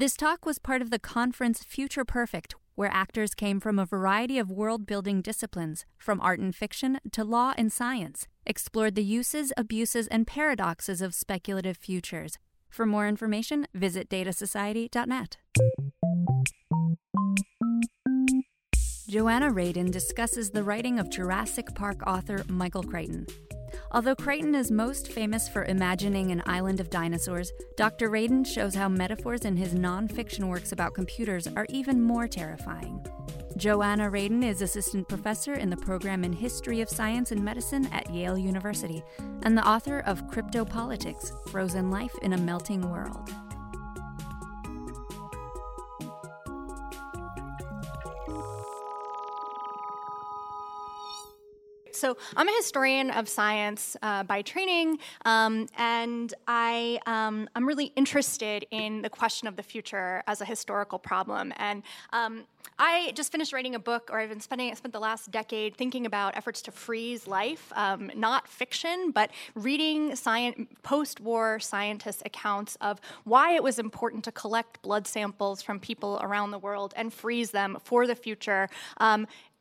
This 0.00 0.16
talk 0.16 0.46
was 0.46 0.58
part 0.58 0.80
of 0.80 0.88
the 0.88 0.98
conference 0.98 1.62
Future 1.62 2.06
Perfect, 2.06 2.54
where 2.74 2.88
actors 2.90 3.34
came 3.34 3.60
from 3.60 3.78
a 3.78 3.84
variety 3.84 4.38
of 4.38 4.50
world 4.50 4.86
building 4.86 5.20
disciplines, 5.20 5.84
from 5.98 6.22
art 6.22 6.40
and 6.40 6.56
fiction 6.56 7.00
to 7.12 7.22
law 7.22 7.52
and 7.58 7.70
science, 7.70 8.26
explored 8.46 8.94
the 8.94 9.04
uses, 9.04 9.52
abuses, 9.58 10.06
and 10.06 10.26
paradoxes 10.26 11.02
of 11.02 11.14
speculative 11.14 11.76
futures. 11.76 12.38
For 12.70 12.86
more 12.86 13.08
information, 13.08 13.66
visit 13.74 14.08
datasociety.net. 14.08 15.36
Joanna 19.06 19.50
Radin 19.50 19.90
discusses 19.90 20.48
the 20.48 20.64
writing 20.64 20.98
of 20.98 21.10
Jurassic 21.10 21.74
Park 21.74 22.06
author 22.06 22.42
Michael 22.48 22.84
Crichton. 22.84 23.26
Although 23.92 24.14
Crichton 24.16 24.54
is 24.54 24.70
most 24.70 25.12
famous 25.12 25.48
for 25.48 25.64
imagining 25.64 26.30
an 26.30 26.42
island 26.46 26.80
of 26.80 26.90
dinosaurs, 26.90 27.52
Dr. 27.76 28.10
Radin 28.10 28.46
shows 28.46 28.74
how 28.74 28.88
metaphors 28.88 29.44
in 29.44 29.56
his 29.56 29.74
nonfiction 29.74 30.48
works 30.48 30.72
about 30.72 30.94
computers 30.94 31.46
are 31.56 31.66
even 31.68 32.00
more 32.00 32.28
terrifying. 32.28 33.04
Joanna 33.56 34.10
Radin 34.10 34.42
is 34.42 34.62
assistant 34.62 35.08
professor 35.08 35.54
in 35.54 35.70
the 35.70 35.76
program 35.76 36.24
in 36.24 36.32
History 36.32 36.80
of 36.80 36.88
Science 36.88 37.30
and 37.32 37.44
Medicine 37.44 37.86
at 37.92 38.10
Yale 38.10 38.38
University 38.38 39.02
and 39.42 39.56
the 39.56 39.68
author 39.68 40.00
of 40.00 40.26
Cryopolitics 40.28 41.32
Frozen 41.50 41.90
Life 41.90 42.14
in 42.22 42.32
a 42.32 42.38
Melting 42.38 42.88
World. 42.90 43.30
So 52.00 52.16
I'm 52.34 52.48
a 52.48 52.56
historian 52.56 53.10
of 53.10 53.28
science 53.28 53.94
uh, 54.00 54.22
by 54.22 54.40
training, 54.40 55.00
um, 55.26 55.66
and 55.76 56.32
I 56.48 56.98
um, 57.04 57.46
I'm 57.54 57.68
really 57.68 57.92
interested 57.94 58.64
in 58.70 59.02
the 59.02 59.10
question 59.10 59.46
of 59.46 59.56
the 59.56 59.62
future 59.62 60.22
as 60.26 60.40
a 60.40 60.46
historical 60.46 60.98
problem. 60.98 61.52
And 61.58 61.82
um, 62.14 62.44
I 62.78 63.12
just 63.14 63.30
finished 63.30 63.52
writing 63.52 63.74
a 63.74 63.78
book, 63.78 64.08
or 64.10 64.18
I've 64.18 64.30
been 64.30 64.40
spending 64.40 64.74
spent 64.74 64.94
the 64.94 65.00
last 65.00 65.30
decade 65.30 65.76
thinking 65.76 66.06
about 66.06 66.38
efforts 66.38 66.62
to 66.62 66.70
freeze 66.70 67.26
life, 67.26 67.70
um, 67.76 68.10
not 68.16 68.48
fiction, 68.48 69.10
but 69.10 69.30
reading 69.54 70.16
science, 70.16 70.68
post-war 70.82 71.60
scientists' 71.60 72.22
accounts 72.24 72.78
of 72.80 72.98
why 73.24 73.52
it 73.52 73.62
was 73.62 73.78
important 73.78 74.24
to 74.24 74.32
collect 74.32 74.80
blood 74.80 75.06
samples 75.06 75.60
from 75.60 75.78
people 75.78 76.18
around 76.22 76.50
the 76.50 76.58
world 76.58 76.94
and 76.96 77.12
freeze 77.12 77.50
them 77.50 77.76
for 77.84 78.06
the 78.06 78.14
future. 78.14 78.70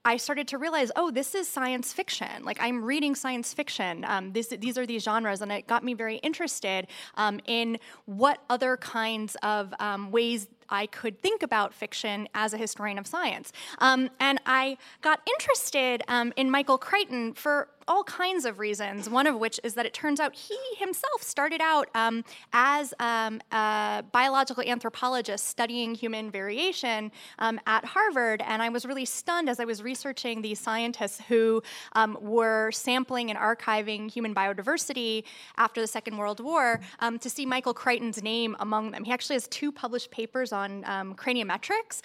I 0.05 0.17
started 0.17 0.47
to 0.50 0.58
realize, 0.58 0.92
oh, 0.95 1.11
this 1.11 1.36
is 1.36 1.47
science 1.47 1.92
fiction. 1.92 2.44
Like 2.44 2.58
I'm 2.61 2.83
reading 2.83 3.16
science 3.16 3.53
fiction. 3.53 4.06
Um, 4.06 4.31
this, 4.31 4.47
these 4.47 4.78
are 4.78 4.86
these 4.86 5.03
genres, 5.03 5.41
and 5.41 5.52
it 5.52 5.67
got 5.67 5.83
me 5.83 5.94
very 5.94 6.17
interested 6.17 6.88
um, 7.16 7.39
in 7.45 7.80
what 8.06 8.41
other 8.50 8.78
kinds 8.78 9.36
of 9.44 9.73
um, 9.80 10.11
ways 10.11 10.47
I 10.70 10.86
could 10.86 11.22
think 11.22 11.44
about 11.44 11.73
fiction 11.73 12.28
as 12.34 12.53
a 12.53 12.58
historian 12.58 12.98
of 12.98 13.08
science. 13.08 13.52
Um, 13.80 14.09
and 14.20 14.39
I 14.45 14.78
got 15.02 15.22
interested 15.28 16.03
um, 16.08 16.34
in 16.36 16.50
Michael 16.50 16.78
Crichton 16.78 17.34
for 17.34 17.70
all 17.89 18.03
kinds 18.03 18.45
of 18.45 18.59
reasons. 18.59 19.09
One 19.09 19.25
of 19.25 19.36
which 19.36 19.59
is 19.64 19.73
that 19.73 19.86
it 19.86 19.94
turns 19.94 20.20
out 20.20 20.36
he 20.36 20.58
himself 20.78 21.23
started 21.23 21.59
out 21.59 21.90
um, 21.95 22.23
as 22.53 22.94
um, 23.00 23.42
a 23.52 24.03
biological 24.12 24.64
anthropologist 24.64 25.47
studying 25.47 25.95
human 25.95 26.30
variation 26.30 27.12
um, 27.40 27.59
at 27.66 27.84
Harvard. 27.84 28.44
And 28.45 28.62
I 28.62 28.70
was 28.70 28.86
really 28.86 29.06
stunned 29.06 29.50
as 29.50 29.59
I 29.59 29.66
was 29.66 29.81
researching 29.81 30.44
these 30.44 30.59
scientists 30.59 31.20
who 31.28 31.64
um, 31.94 32.17
were 32.22 32.72
sampling 32.72 33.31
and 33.31 33.40
archiving 33.40 34.12
human 34.12 34.36
biodiversity 34.36 35.23
after 35.58 35.81
the 35.81 35.88
Second 35.88 36.17
World 36.17 36.40
War 36.40 36.80
um, 37.00 37.17
to 37.20 37.30
see 37.30 37.45
Michael 37.45 37.73
Crichton's 37.73 38.22
name 38.22 38.56
among 38.59 38.92
them. 38.92 39.03
He 39.03 39.12
actually 39.12 39.36
has 39.36 39.47
two 39.47 39.72
published 39.72 40.12
papers 40.12 40.53
on 40.59 40.83
um, 40.85 41.15
craniometrics. 41.15 42.02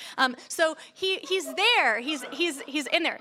so 0.49 0.77
he, 0.93 1.19
he's 1.29 1.47
there, 1.55 2.01
he's, 2.01 2.23
he's, 2.33 2.61
he's 2.63 2.87
in 2.87 3.03
there 3.03 3.19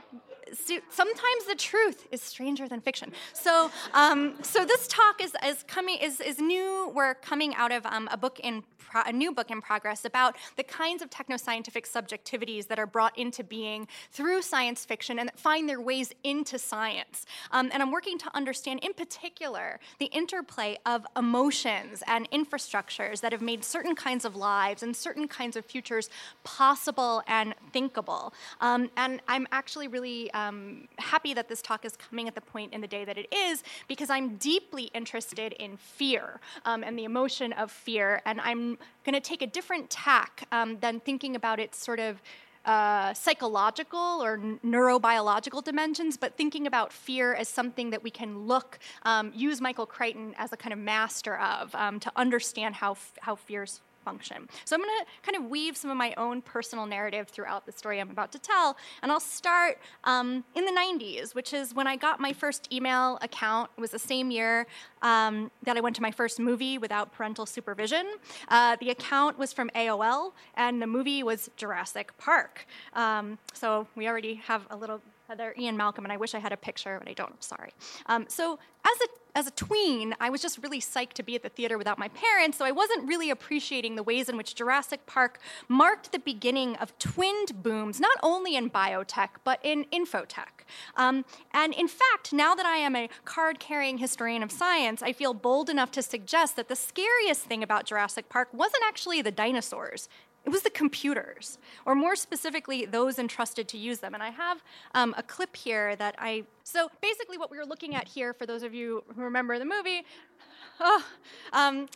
sometimes 0.53 1.45
the 1.47 1.55
truth 1.55 2.07
is 2.11 2.21
stranger 2.21 2.67
than 2.67 2.81
fiction. 2.81 3.11
So, 3.33 3.71
um, 3.93 4.35
so 4.41 4.65
this 4.65 4.87
talk 4.87 5.21
is, 5.21 5.33
is 5.45 5.63
coming 5.63 5.97
is, 6.01 6.19
is 6.19 6.39
new. 6.39 6.91
We're 6.93 7.15
coming 7.15 7.55
out 7.55 7.71
of 7.71 7.85
um, 7.85 8.07
a 8.11 8.17
book 8.17 8.39
in 8.39 8.63
pro- 8.77 9.01
a 9.05 9.11
new 9.11 9.31
book 9.33 9.49
in 9.51 9.61
progress 9.61 10.05
about 10.05 10.35
the 10.55 10.63
kinds 10.63 11.01
of 11.01 11.09
technoscientific 11.09 11.85
subjectivities 11.89 12.67
that 12.67 12.79
are 12.79 12.85
brought 12.85 13.17
into 13.17 13.43
being 13.43 13.87
through 14.11 14.41
science 14.41 14.85
fiction 14.85 15.19
and 15.19 15.27
that 15.27 15.39
find 15.39 15.67
their 15.67 15.81
ways 15.81 16.11
into 16.23 16.59
science. 16.59 17.25
Um, 17.51 17.69
and 17.73 17.81
I'm 17.81 17.91
working 17.91 18.17
to 18.19 18.35
understand, 18.35 18.83
in 18.83 18.93
particular, 18.93 19.79
the 19.99 20.05
interplay 20.07 20.77
of 20.85 21.05
emotions 21.17 22.03
and 22.07 22.29
infrastructures 22.31 23.21
that 23.21 23.31
have 23.31 23.41
made 23.41 23.63
certain 23.63 23.95
kinds 23.95 24.25
of 24.25 24.35
lives 24.35 24.83
and 24.83 24.95
certain 24.95 25.27
kinds 25.27 25.55
of 25.55 25.65
futures 25.65 26.09
possible 26.43 27.23
and 27.27 27.55
thinkable. 27.71 28.33
Um, 28.61 28.89
and 28.97 29.21
I'm 29.27 29.47
actually 29.51 29.87
really 29.87 30.31
um, 30.47 30.87
happy 30.97 31.33
that 31.33 31.47
this 31.47 31.61
talk 31.61 31.85
is 31.85 31.95
coming 31.95 32.27
at 32.27 32.35
the 32.35 32.41
point 32.41 32.73
in 32.73 32.81
the 32.81 32.87
day 32.87 33.05
that 33.05 33.17
it 33.17 33.33
is 33.33 33.63
because 33.87 34.09
I'm 34.09 34.35
deeply 34.37 34.85
interested 34.93 35.53
in 35.53 35.77
fear 35.77 36.39
um, 36.65 36.83
and 36.83 36.97
the 36.97 37.03
emotion 37.03 37.53
of 37.53 37.71
fear. 37.71 38.21
And 38.25 38.41
I'm 38.41 38.77
going 39.05 39.13
to 39.13 39.21
take 39.21 39.41
a 39.41 39.47
different 39.47 39.89
tack 39.89 40.47
um, 40.51 40.77
than 40.79 40.99
thinking 40.99 41.35
about 41.35 41.59
its 41.59 41.83
sort 41.83 41.99
of 41.99 42.21
uh, 42.65 43.13
psychological 43.13 44.23
or 44.23 44.37
neurobiological 44.65 45.63
dimensions, 45.63 46.15
but 46.15 46.37
thinking 46.37 46.65
about 46.65 46.93
fear 46.93 47.33
as 47.33 47.49
something 47.49 47.89
that 47.89 48.01
we 48.01 48.09
can 48.09 48.47
look, 48.47 48.79
um, 49.03 49.33
use 49.35 49.59
Michael 49.59 49.85
Crichton 49.85 50.33
as 50.37 50.53
a 50.53 50.57
kind 50.57 50.71
of 50.71 50.79
master 50.79 51.37
of 51.37 51.75
um, 51.75 51.99
to 51.99 52.11
understand 52.15 52.75
how, 52.75 52.95
how 53.19 53.35
fears 53.35 53.81
function. 54.03 54.47
So 54.65 54.75
I'm 54.75 54.81
going 54.81 54.97
to 54.99 55.31
kind 55.31 55.43
of 55.43 55.49
weave 55.49 55.77
some 55.77 55.89
of 55.89 55.97
my 55.97 56.13
own 56.17 56.41
personal 56.41 56.85
narrative 56.85 57.27
throughout 57.29 57.65
the 57.65 57.71
story 57.71 57.99
I'm 57.99 58.09
about 58.09 58.31
to 58.33 58.39
tell, 58.39 58.77
and 59.01 59.11
I'll 59.11 59.19
start 59.19 59.79
um, 60.03 60.43
in 60.55 60.65
the 60.65 60.71
90s, 60.71 61.33
which 61.33 61.53
is 61.53 61.73
when 61.73 61.87
I 61.87 61.95
got 61.95 62.19
my 62.19 62.33
first 62.33 62.71
email 62.71 63.17
account. 63.21 63.69
It 63.77 63.81
was 63.81 63.91
the 63.91 63.99
same 63.99 64.31
year 64.31 64.67
um, 65.01 65.51
that 65.63 65.77
I 65.77 65.81
went 65.81 65.95
to 65.97 66.01
my 66.01 66.11
first 66.11 66.39
movie 66.39 66.77
without 66.77 67.11
parental 67.13 67.45
supervision. 67.45 68.05
Uh, 68.49 68.77
the 68.79 68.89
account 68.89 69.37
was 69.37 69.53
from 69.53 69.69
AOL, 69.75 70.33
and 70.55 70.81
the 70.81 70.87
movie 70.87 71.23
was 71.23 71.49
Jurassic 71.55 72.15
Park. 72.17 72.65
Um, 72.93 73.37
so 73.53 73.87
we 73.95 74.07
already 74.07 74.35
have 74.35 74.67
a 74.69 74.75
little 74.75 75.01
Heather, 75.33 75.55
Ian 75.57 75.75
Malcolm, 75.75 76.05
and 76.05 76.11
I 76.11 76.17
wish 76.17 76.35
I 76.35 76.39
had 76.39 76.53
a 76.53 76.57
picture, 76.57 76.99
but 76.99 77.09
I 77.09 77.13
don't. 77.13 77.31
I'm 77.31 77.41
sorry. 77.41 77.73
Um, 78.05 78.25
so 78.29 78.59
as 78.85 79.01
a 79.01 79.07
as 79.35 79.47
a 79.47 79.51
tween, 79.51 80.13
I 80.19 80.29
was 80.29 80.43
just 80.43 80.59
really 80.61 80.79
psyched 80.79 81.13
to 81.13 81.23
be 81.23 81.33
at 81.33 81.41
the 81.41 81.49
theater 81.49 81.75
without 81.75 81.97
my 81.97 82.09
parents, 82.09 82.55
so 82.55 82.65
I 82.65 82.71
wasn't 82.71 83.07
really 83.07 83.31
appreciating 83.31 83.95
the 83.95 84.03
ways 84.03 84.29
in 84.29 84.37
which 84.37 84.53
Jurassic 84.53 85.07
Park 85.07 85.39
marked 85.67 86.11
the 86.11 86.19
beginning 86.19 86.75
of 86.75 86.95
twinned 86.99 87.63
booms, 87.63 87.99
not 87.99 88.15
only 88.21 88.55
in 88.55 88.69
biotech, 88.69 89.29
but 89.43 89.59
in 89.63 89.85
infotech. 89.85 90.67
Um, 90.97 91.25
and 91.51 91.73
in 91.73 91.87
fact, 91.87 92.31
now 92.31 92.53
that 92.53 92.67
I 92.67 92.77
am 92.77 92.95
a 92.95 93.09
card 93.25 93.59
carrying 93.59 93.97
historian 93.97 94.43
of 94.43 94.51
science, 94.51 95.01
I 95.01 95.13
feel 95.13 95.33
bold 95.33 95.67
enough 95.67 95.89
to 95.93 96.03
suggest 96.03 96.55
that 96.57 96.67
the 96.67 96.75
scariest 96.75 97.41
thing 97.41 97.63
about 97.63 97.85
Jurassic 97.87 98.29
Park 98.29 98.49
wasn't 98.53 98.83
actually 98.85 99.23
the 99.23 99.31
dinosaurs. 99.31 100.09
It 100.45 100.49
was 100.49 100.63
the 100.63 100.69
computers, 100.69 101.57
or 101.85 101.95
more 101.95 102.15
specifically, 102.15 102.85
those 102.85 103.17
entrusted 103.17 103.67
to 103.69 103.77
use 103.77 103.99
them. 103.99 104.13
And 104.13 104.21
I 104.21 104.29
have 104.29 104.61
um, 104.93 105.15
a 105.17 105.23
clip 105.23 105.55
here 105.55 105.95
that 105.95 106.15
I. 106.17 106.43
So 106.63 106.89
basically, 107.01 107.37
what 107.37 107.49
we 107.49 107.57
were 107.57 107.65
looking 107.65 107.95
at 107.95 108.07
here, 108.07 108.33
for 108.33 108.45
those 108.45 108.63
of 108.63 108.73
you 108.73 109.03
who 109.15 109.21
remember 109.21 109.57
the 109.57 109.65
movie, 109.65 110.03
oh, 110.81 111.05
um, 111.53 111.87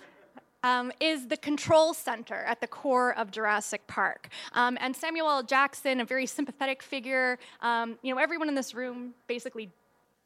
um, 0.64 0.92
is 1.00 1.28
the 1.28 1.38
control 1.38 1.94
center 1.94 2.36
at 2.36 2.62
the 2.62 2.68
core 2.68 3.18
of 3.18 3.32
Jurassic 3.32 3.86
Park. 3.88 4.30
Um, 4.54 4.78
and 4.82 4.96
Samuel 4.96 5.30
L. 5.30 5.44
Jackson, 5.44 6.00
a 6.00 6.06
very 6.06 6.26
sympathetic 6.26 6.82
figure, 6.82 7.40
um, 7.62 7.98
you 8.02 8.14
know, 8.14 8.20
everyone 8.20 8.50
in 8.50 8.56
this 8.56 8.74
room 8.74 9.14
basically 9.28 9.72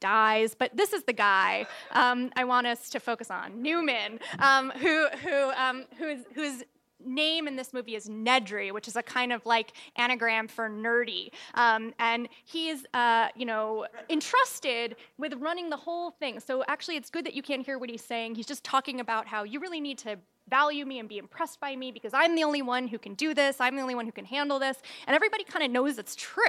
dies, 0.00 0.54
but 0.58 0.76
this 0.76 0.92
is 0.92 1.04
the 1.04 1.12
guy 1.12 1.64
um, 1.92 2.30
I 2.34 2.44
want 2.44 2.66
us 2.66 2.90
to 2.90 2.98
focus 2.98 3.30
on, 3.30 3.62
Newman, 3.62 4.18
um, 4.40 4.70
who, 4.70 5.06
who, 5.22 5.50
um, 5.52 5.84
who 5.96 6.08
is, 6.08 6.24
who's 6.34 6.64
name 7.06 7.48
in 7.48 7.56
this 7.56 7.72
movie 7.72 7.94
is 7.94 8.08
Nedry, 8.08 8.72
which 8.72 8.88
is 8.88 8.96
a 8.96 9.02
kind 9.02 9.32
of 9.32 9.44
like 9.46 9.72
anagram 9.96 10.48
for 10.48 10.68
nerdy. 10.68 11.30
Um, 11.54 11.92
and 11.98 12.28
he's, 12.44 12.84
uh, 12.94 13.28
you 13.36 13.46
know, 13.46 13.86
entrusted 14.10 14.96
with 15.18 15.34
running 15.34 15.70
the 15.70 15.76
whole 15.76 16.10
thing. 16.10 16.40
So 16.40 16.64
actually, 16.68 16.96
it's 16.96 17.10
good 17.10 17.26
that 17.26 17.34
you 17.34 17.42
can't 17.42 17.64
hear 17.64 17.78
what 17.78 17.90
he's 17.90 18.04
saying. 18.04 18.34
He's 18.34 18.46
just 18.46 18.64
talking 18.64 19.00
about 19.00 19.26
how 19.26 19.44
you 19.44 19.60
really 19.60 19.80
need 19.80 19.98
to 19.98 20.18
value 20.48 20.84
me 20.84 20.98
and 20.98 21.08
be 21.08 21.18
impressed 21.18 21.60
by 21.60 21.76
me 21.76 21.90
because 21.92 22.12
I'm 22.12 22.34
the 22.34 22.44
only 22.44 22.62
one 22.62 22.88
who 22.88 22.98
can 22.98 23.14
do 23.14 23.34
this, 23.34 23.56
I'm 23.60 23.76
the 23.76 23.82
only 23.82 23.94
one 23.94 24.06
who 24.06 24.12
can 24.12 24.24
handle 24.24 24.58
this, 24.58 24.76
and 25.06 25.14
everybody 25.14 25.44
kind 25.44 25.64
of 25.64 25.70
knows 25.70 25.98
it's 25.98 26.14
true. 26.14 26.44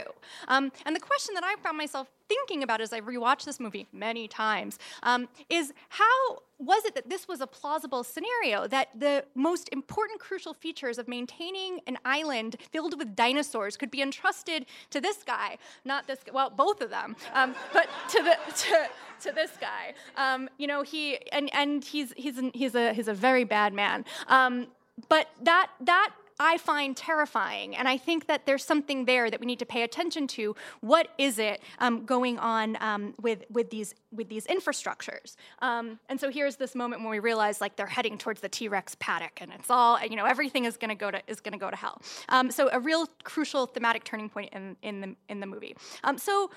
Um, 0.47 0.71
and 0.85 0.95
the 0.95 0.99
question 0.99 1.35
that 1.35 1.43
I 1.43 1.55
found 1.61 1.77
myself 1.77 2.09
thinking 2.27 2.63
about 2.63 2.81
as 2.81 2.91
I 2.93 3.01
rewatched 3.01 3.45
this 3.45 3.59
movie 3.59 3.87
many 3.93 4.27
times 4.27 4.79
um, 5.03 5.27
is 5.49 5.73
how 5.89 6.39
was 6.65 6.85
it 6.85 6.95
that 6.95 7.09
this 7.09 7.27
was 7.27 7.41
a 7.41 7.47
plausible 7.47 8.03
scenario 8.03 8.67
that 8.67 8.89
the 8.97 9.25
most 9.35 9.69
important 9.71 10.19
crucial 10.19 10.53
features 10.53 10.97
of 10.97 11.07
maintaining 11.07 11.79
an 11.87 11.97
island 12.05 12.55
filled 12.71 12.97
with 12.97 13.15
dinosaurs 13.15 13.77
could 13.77 13.91
be 13.91 14.01
entrusted 14.01 14.65
to 14.89 15.01
this 15.01 15.23
guy? 15.23 15.57
Not 15.85 16.07
this 16.07 16.19
well 16.31 16.49
both 16.49 16.81
of 16.81 16.89
them. 16.89 17.15
Um, 17.33 17.55
but 17.71 17.87
to 18.09 18.23
the 18.23 18.37
to, 18.55 18.89
to 19.21 19.31
this 19.33 19.51
guy. 19.59 19.93
Um, 20.17 20.49
you 20.57 20.67
know 20.67 20.81
he 20.83 21.19
and 21.31 21.49
and 21.53 21.83
he's 21.83 22.13
he's 22.15 22.39
he's 22.53 22.75
a 22.75 22.93
he's 22.93 23.07
a 23.07 23.13
very 23.13 23.43
bad 23.43 23.73
man. 23.73 24.05
Um, 24.27 24.67
but 25.09 25.29
that 25.41 25.71
that 25.81 26.11
I 26.39 26.57
find 26.57 26.95
terrifying. 26.95 27.75
And 27.75 27.87
I 27.87 27.97
think 27.97 28.27
that 28.27 28.45
there's 28.45 28.63
something 28.63 29.05
there 29.05 29.29
that 29.29 29.39
we 29.39 29.45
need 29.45 29.59
to 29.59 29.65
pay 29.65 29.83
attention 29.83 30.27
to. 30.27 30.55
What 30.81 31.09
is 31.17 31.39
it 31.39 31.61
um, 31.79 32.05
going 32.05 32.39
on 32.39 32.77
um, 32.81 33.13
with, 33.21 33.43
with, 33.49 33.69
these, 33.69 33.95
with 34.11 34.29
these 34.29 34.47
infrastructures? 34.47 35.35
Um, 35.59 35.99
and 36.09 36.19
so 36.19 36.29
here's 36.29 36.55
this 36.57 36.75
moment 36.75 37.01
when 37.01 37.11
we 37.11 37.19
realize 37.19 37.61
like 37.61 37.75
they're 37.75 37.85
heading 37.87 38.17
towards 38.17 38.41
the 38.41 38.49
T-Rex 38.49 38.95
paddock 38.99 39.39
and 39.41 39.51
it's 39.53 39.69
all, 39.69 40.03
you 40.05 40.15
know, 40.15 40.25
everything 40.25 40.65
is 40.65 40.77
gonna 40.77 40.95
go 40.95 41.11
to, 41.11 41.21
is 41.27 41.39
gonna 41.39 41.57
go 41.57 41.69
to 41.69 41.75
hell. 41.75 42.01
Um, 42.29 42.51
so 42.51 42.69
a 42.71 42.79
real 42.79 43.07
crucial 43.23 43.65
thematic 43.67 44.03
turning 44.03 44.29
point 44.29 44.53
in, 44.53 44.75
in, 44.81 45.01
the, 45.01 45.15
in 45.29 45.39
the 45.39 45.47
movie. 45.47 45.75
Um, 46.03 46.17
so 46.17 46.49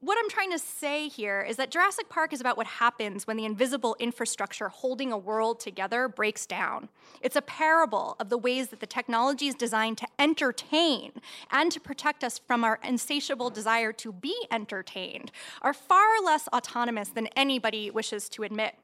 what 0.00 0.16
I'm 0.18 0.30
trying 0.30 0.50
to 0.52 0.58
say 0.58 1.08
here 1.08 1.42
is 1.42 1.56
that 1.56 1.70
Jurassic 1.70 2.08
Park 2.08 2.32
is 2.32 2.40
about 2.40 2.56
what 2.56 2.66
happens 2.66 3.26
when 3.26 3.36
the 3.36 3.44
invisible 3.44 3.96
infrastructure 3.98 4.70
holding 4.70 5.12
a 5.12 5.18
world 5.18 5.60
together 5.60 6.08
breaks 6.08 6.46
down. 6.46 6.88
It's 7.20 7.36
a 7.36 7.42
parable 7.42 8.16
of 8.18 8.30
the 8.30 8.38
ways 8.38 8.68
that 8.68 8.80
the 8.80 8.86
technology 8.86 9.46
is 9.46 9.54
designed 9.54 9.98
to 9.98 10.06
entertain 10.18 11.12
and 11.50 11.70
to 11.70 11.78
protect 11.78 12.24
us 12.24 12.38
from 12.38 12.64
our 12.64 12.78
insatiable 12.82 13.50
desire 13.50 13.92
to 13.92 14.10
be 14.10 14.34
entertained 14.50 15.32
are 15.60 15.74
far 15.74 16.22
less 16.24 16.48
autonomous 16.48 17.10
than 17.10 17.26
anybody 17.36 17.90
wishes 17.90 18.30
to 18.30 18.42
admit. 18.42 18.76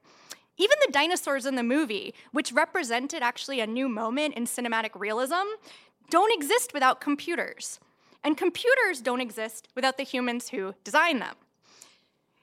Even 0.59 0.77
the 0.85 0.93
dinosaurs 0.93 1.47
in 1.47 1.55
the 1.55 1.63
movie, 1.63 2.13
which 2.33 2.53
represented 2.53 3.23
actually 3.23 3.61
a 3.61 3.67
new 3.67 3.89
moment 3.89 4.35
in 4.35 4.45
cinematic 4.45 4.91
realism, 4.95 5.47
don't 6.11 6.33
exist 6.33 6.75
without 6.75 7.01
computers. 7.01 7.81
And 8.25 8.37
computers 8.37 9.01
don't 9.01 9.21
exist 9.21 9.69
without 9.75 9.97
the 9.97 10.03
humans 10.03 10.49
who 10.49 10.75
design 10.85 11.19
them. 11.19 11.37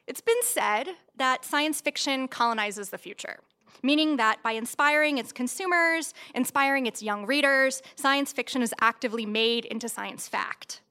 It's 0.08 0.22
been 0.22 0.44
said 0.44 0.90
that 1.16 1.46
science 1.46 1.80
fiction 1.80 2.28
colonizes 2.28 2.90
the 2.90 2.98
future, 2.98 3.40
meaning 3.82 4.18
that 4.18 4.44
by 4.44 4.52
inspiring 4.52 5.18
its 5.18 5.32
consumers, 5.32 6.14
inspiring 6.36 6.86
its 6.86 7.02
young 7.02 7.26
readers, 7.26 7.82
science 7.96 8.34
fiction 8.34 8.62
is 8.62 8.74
actively 8.82 9.26
made 9.26 9.66
into 9.66 9.88
science 9.88 10.28
fact. 10.28 10.82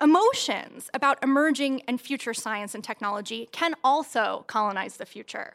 Emotions 0.00 0.88
about 0.94 1.22
emerging 1.24 1.82
and 1.88 2.00
future 2.00 2.32
science 2.32 2.74
and 2.74 2.84
technology 2.84 3.48
can 3.50 3.74
also 3.82 4.44
colonize 4.46 4.96
the 4.96 5.06
future. 5.06 5.54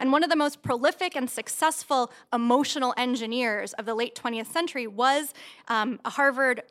And 0.00 0.10
one 0.10 0.24
of 0.24 0.30
the 0.30 0.36
most 0.36 0.62
prolific 0.62 1.14
and 1.14 1.30
successful 1.30 2.10
emotional 2.32 2.94
engineers 2.96 3.72
of 3.74 3.86
the 3.86 3.94
late 3.94 4.16
20th 4.16 4.48
century 4.48 4.88
was 4.88 5.32
um, 5.68 6.00
a 6.04 6.10
Harvard 6.10 6.62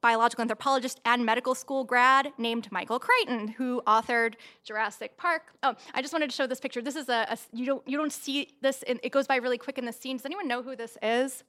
biological 0.00 0.42
anthropologist 0.42 1.00
and 1.04 1.24
medical 1.24 1.54
school 1.54 1.84
grad 1.84 2.32
named 2.38 2.70
Michael 2.70 2.98
Crichton, 2.98 3.48
who 3.48 3.82
authored 3.86 4.34
Jurassic 4.64 5.16
Park. 5.16 5.52
Oh, 5.62 5.74
I 5.94 6.02
just 6.02 6.12
wanted 6.12 6.30
to 6.30 6.36
show 6.36 6.46
this 6.46 6.60
picture. 6.60 6.82
This 6.82 6.96
is 6.96 7.08
a, 7.08 7.26
a 7.30 7.38
you 7.52 7.66
don't 7.66 7.86
you 7.86 7.98
don't 7.98 8.12
see 8.12 8.54
this. 8.60 8.82
In, 8.84 9.00
it 9.02 9.10
goes 9.10 9.26
by 9.26 9.36
really 9.36 9.58
quick 9.58 9.78
in 9.78 9.84
the 9.84 9.92
scene. 9.92 10.16
Does 10.16 10.26
anyone 10.26 10.48
know 10.48 10.62
who 10.62 10.76
this 10.76 10.96
is? 11.02 11.44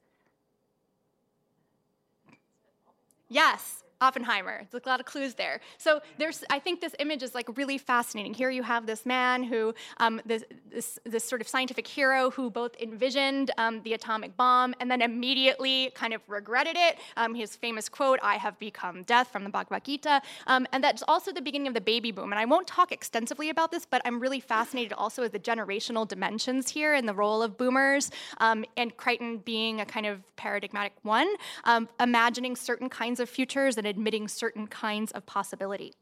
Yes, 3.28 3.79
Oppenheimer. 4.00 4.66
There's 4.70 4.84
a 4.84 4.88
lot 4.88 5.00
of 5.00 5.06
clues 5.06 5.34
there. 5.34 5.60
So 5.78 6.00
there's, 6.18 6.42
I 6.50 6.58
think 6.58 6.80
this 6.80 6.94
image 6.98 7.22
is 7.22 7.34
like 7.34 7.56
really 7.56 7.78
fascinating. 7.78 8.34
Here 8.34 8.50
you 8.50 8.62
have 8.62 8.86
this 8.86 9.04
man 9.04 9.42
who, 9.42 9.74
um, 9.98 10.20
this, 10.24 10.44
this, 10.70 10.98
this, 11.04 11.24
sort 11.24 11.40
of 11.40 11.48
scientific 11.48 11.86
hero 11.86 12.30
who 12.30 12.50
both 12.50 12.74
envisioned 12.80 13.50
um, 13.58 13.82
the 13.82 13.92
atomic 13.92 14.36
bomb 14.36 14.74
and 14.80 14.90
then 14.90 15.02
immediately 15.02 15.92
kind 15.94 16.14
of 16.14 16.22
regretted 16.28 16.76
it. 16.76 16.98
Um, 17.16 17.34
his 17.34 17.54
famous 17.56 17.88
quote, 17.88 18.18
I 18.22 18.36
have 18.36 18.58
become 18.58 19.02
death 19.02 19.28
from 19.28 19.44
the 19.44 19.50
Bhagavad 19.50 19.84
Gita. 19.84 20.22
Um, 20.46 20.66
and 20.72 20.82
that's 20.82 21.02
also 21.06 21.32
the 21.32 21.42
beginning 21.42 21.68
of 21.68 21.74
the 21.74 21.80
baby 21.80 22.10
boom. 22.10 22.32
And 22.32 22.38
I 22.40 22.46
won't 22.46 22.66
talk 22.66 22.92
extensively 22.92 23.50
about 23.50 23.70
this, 23.70 23.84
but 23.84 24.00
I'm 24.04 24.18
really 24.18 24.40
fascinated 24.40 24.94
also 24.94 25.22
with 25.22 25.32
the 25.32 25.38
generational 25.38 26.08
dimensions 26.08 26.70
here 26.70 26.94
and 26.94 27.06
the 27.06 27.14
role 27.14 27.42
of 27.42 27.58
boomers 27.58 28.10
um, 28.38 28.64
and 28.76 28.96
Crichton 28.96 29.38
being 29.38 29.80
a 29.80 29.84
kind 29.84 30.06
of 30.06 30.20
paradigmatic 30.36 30.94
one, 31.02 31.28
um, 31.64 31.88
imagining 32.00 32.56
certain 32.56 32.88
kinds 32.88 33.20
of 33.20 33.28
futures 33.28 33.76
and 33.76 33.86
admitting 33.90 34.28
certain 34.28 34.66
kinds 34.66 35.12
of 35.12 35.26
possibility. 35.26 35.92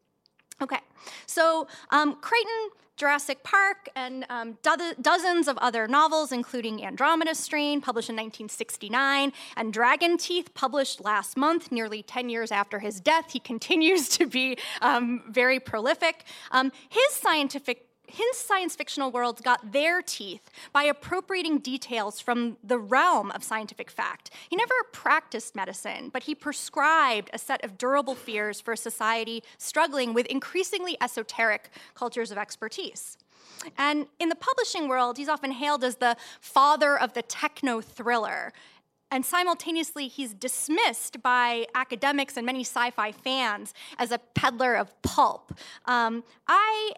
Okay, 0.61 0.81
so 1.26 1.69
um, 1.90 2.17
Jurassic 2.99 3.44
Park, 3.44 3.88
and 3.94 4.26
um, 4.29 4.58
do- 4.62 4.94
dozens 5.00 5.46
of 5.46 5.56
other 5.58 5.87
novels, 5.87 6.32
including 6.32 6.85
Andromeda 6.85 7.35
Strain, 7.35 7.81
published 7.81 8.11
in 8.11 8.17
1969, 8.17 9.32
and 9.56 9.73
Dragon 9.73 10.19
Teeth, 10.19 10.52
published 10.55 11.00
last 11.00 11.37
month, 11.37 11.70
nearly 11.70 12.02
10 12.02 12.29
years 12.29 12.50
after 12.50 12.81
his 12.81 13.00
death. 13.00 13.31
He 13.31 13.38
continues 13.38 14.08
to 14.19 14.26
be 14.26 14.58
um, 14.82 15.23
very 15.31 15.61
prolific. 15.61 16.25
Um, 16.50 16.73
his 16.88 17.12
scientific 17.12 17.88
his 18.10 18.37
science 18.37 18.75
fictional 18.75 19.10
worlds 19.10 19.40
got 19.40 19.72
their 19.72 20.02
teeth 20.02 20.50
by 20.72 20.84
appropriating 20.84 21.58
details 21.58 22.20
from 22.20 22.56
the 22.62 22.78
realm 22.78 23.31
of 23.31 23.44
scientific 23.44 23.90
fact. 23.90 24.31
He 24.49 24.56
never 24.56 24.75
practiced 24.93 25.55
medicine, 25.55 26.10
but 26.12 26.25
he 26.25 26.34
prescribed 26.34 27.31
a 27.32 27.38
set 27.38 27.64
of 27.64 27.78
durable 27.78 28.14
fears 28.14 28.60
for 28.60 28.72
a 28.72 28.76
society 28.76 29.43
struggling 29.58 30.14
with 30.14 30.26
increasingly 30.26 30.96
esoteric 31.00 31.70
cultures 31.94 32.31
of 32.31 32.38
expertise. 32.38 33.19
And 33.76 34.06
in 34.19 34.28
the 34.28 34.37
publishing 34.37 34.88
world, 34.88 35.19
he's 35.19 35.28
often 35.28 35.52
hailed 35.52 35.84
as 35.84 35.96
the 35.96 36.16
father 36.40 36.99
of 36.99 37.12
the 37.14 37.22
techno 37.22 37.81
thriller. 37.81 38.52
And 39.11 39.25
simultaneously, 39.25 40.08
he's 40.08 40.34
dismissed 40.34 41.22
by 41.22 41.66
academics 41.75 42.37
and 42.37 42.44
many 42.44 42.61
sci 42.61 42.90
fi 42.90 43.12
fans 43.12 43.72
as 43.99 44.12
a 44.12 44.19
peddler 44.19 44.75
of 44.75 45.00
pulp. 45.02 45.58
Um, 45.87 46.25
I 46.46 46.93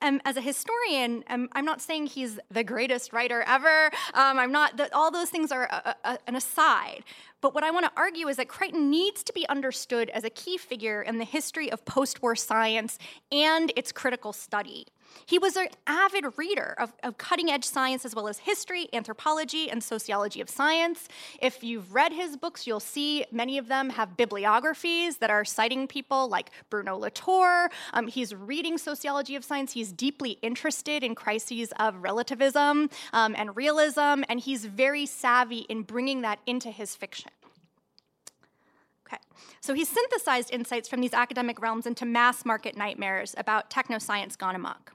am, 0.00 0.20
as 0.24 0.36
a 0.36 0.40
historian, 0.40 1.24
am, 1.28 1.48
I'm 1.52 1.64
not 1.64 1.80
saying 1.80 2.06
he's 2.06 2.38
the 2.50 2.64
greatest 2.64 3.12
writer 3.12 3.42
ever. 3.42 3.86
Um, 4.14 4.38
I'm 4.38 4.52
not, 4.52 4.76
the, 4.76 4.94
all 4.94 5.10
those 5.10 5.30
things 5.30 5.52
are 5.52 5.64
a, 5.64 5.94
a, 6.04 6.18
an 6.26 6.36
aside. 6.36 7.04
But 7.40 7.54
what 7.54 7.64
I 7.64 7.70
want 7.70 7.84
to 7.86 7.92
argue 7.96 8.28
is 8.28 8.36
that 8.36 8.48
Crichton 8.48 8.90
needs 8.90 9.22
to 9.24 9.32
be 9.32 9.48
understood 9.48 10.10
as 10.10 10.24
a 10.24 10.30
key 10.30 10.56
figure 10.58 11.02
in 11.02 11.18
the 11.18 11.24
history 11.24 11.70
of 11.70 11.84
post 11.84 12.22
war 12.22 12.34
science 12.34 12.98
and 13.30 13.72
its 13.76 13.92
critical 13.92 14.32
study. 14.32 14.86
He 15.26 15.38
was 15.38 15.56
an 15.56 15.68
avid 15.86 16.24
reader 16.36 16.74
of, 16.78 16.92
of 17.02 17.18
cutting 17.18 17.50
edge 17.50 17.64
science 17.64 18.04
as 18.04 18.14
well 18.14 18.28
as 18.28 18.38
history, 18.38 18.88
anthropology, 18.92 19.68
and 19.70 19.82
sociology 19.82 20.40
of 20.40 20.48
science. 20.48 21.08
If 21.40 21.64
you've 21.64 21.92
read 21.92 22.12
his 22.12 22.36
books, 22.36 22.66
you'll 22.66 22.78
see 22.78 23.24
many 23.32 23.58
of 23.58 23.66
them 23.68 23.90
have 23.90 24.16
bibliographies 24.16 25.18
that 25.18 25.30
are 25.30 25.44
citing 25.44 25.88
people 25.88 26.28
like 26.28 26.50
Bruno 26.70 26.96
Latour. 26.96 27.70
Um, 27.92 28.06
he's 28.06 28.34
reading 28.34 28.78
sociology 28.78 29.34
of 29.34 29.44
science. 29.44 29.72
He's 29.72 29.92
deeply 29.92 30.38
interested 30.42 31.02
in 31.02 31.14
crises 31.14 31.72
of 31.78 32.02
relativism 32.02 32.90
um, 33.12 33.34
and 33.36 33.56
realism, 33.56 34.22
and 34.28 34.38
he's 34.38 34.64
very 34.64 35.06
savvy 35.06 35.66
in 35.68 35.82
bringing 35.82 36.22
that 36.22 36.38
into 36.46 36.70
his 36.70 36.94
fiction. 36.94 37.30
Okay, 39.06 39.18
so 39.60 39.74
he 39.74 39.84
synthesized 39.84 40.52
insights 40.52 40.88
from 40.88 41.00
these 41.00 41.14
academic 41.14 41.60
realms 41.60 41.86
into 41.86 42.04
mass 42.04 42.44
market 42.44 42.76
nightmares 42.76 43.34
about 43.38 43.70
technoscience 43.70 44.36
gone 44.36 44.54
amok. 44.54 44.92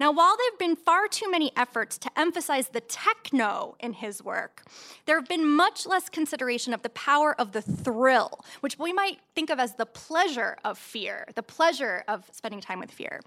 Now, 0.00 0.12
while 0.12 0.34
there 0.34 0.50
have 0.50 0.58
been 0.58 0.76
far 0.76 1.08
too 1.08 1.30
many 1.30 1.52
efforts 1.58 1.98
to 1.98 2.10
emphasize 2.18 2.68
the 2.68 2.80
techno 2.80 3.76
in 3.80 3.92
his 3.92 4.24
work, 4.24 4.62
there 5.04 5.16
have 5.18 5.28
been 5.28 5.46
much 5.46 5.86
less 5.86 6.08
consideration 6.08 6.72
of 6.72 6.80
the 6.80 6.88
power 6.88 7.38
of 7.38 7.52
the 7.52 7.60
thrill, 7.60 8.40
which 8.60 8.78
we 8.78 8.94
might 8.94 9.18
think 9.34 9.50
of 9.50 9.60
as 9.60 9.74
the 9.74 9.84
pleasure 9.84 10.56
of 10.64 10.78
fear, 10.78 11.26
the 11.34 11.42
pleasure 11.42 12.02
of 12.08 12.24
spending 12.32 12.62
time 12.62 12.80
with 12.80 12.90
fear. 12.90 13.20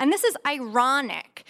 And 0.00 0.12
this 0.12 0.24
is 0.24 0.36
ironic, 0.44 1.44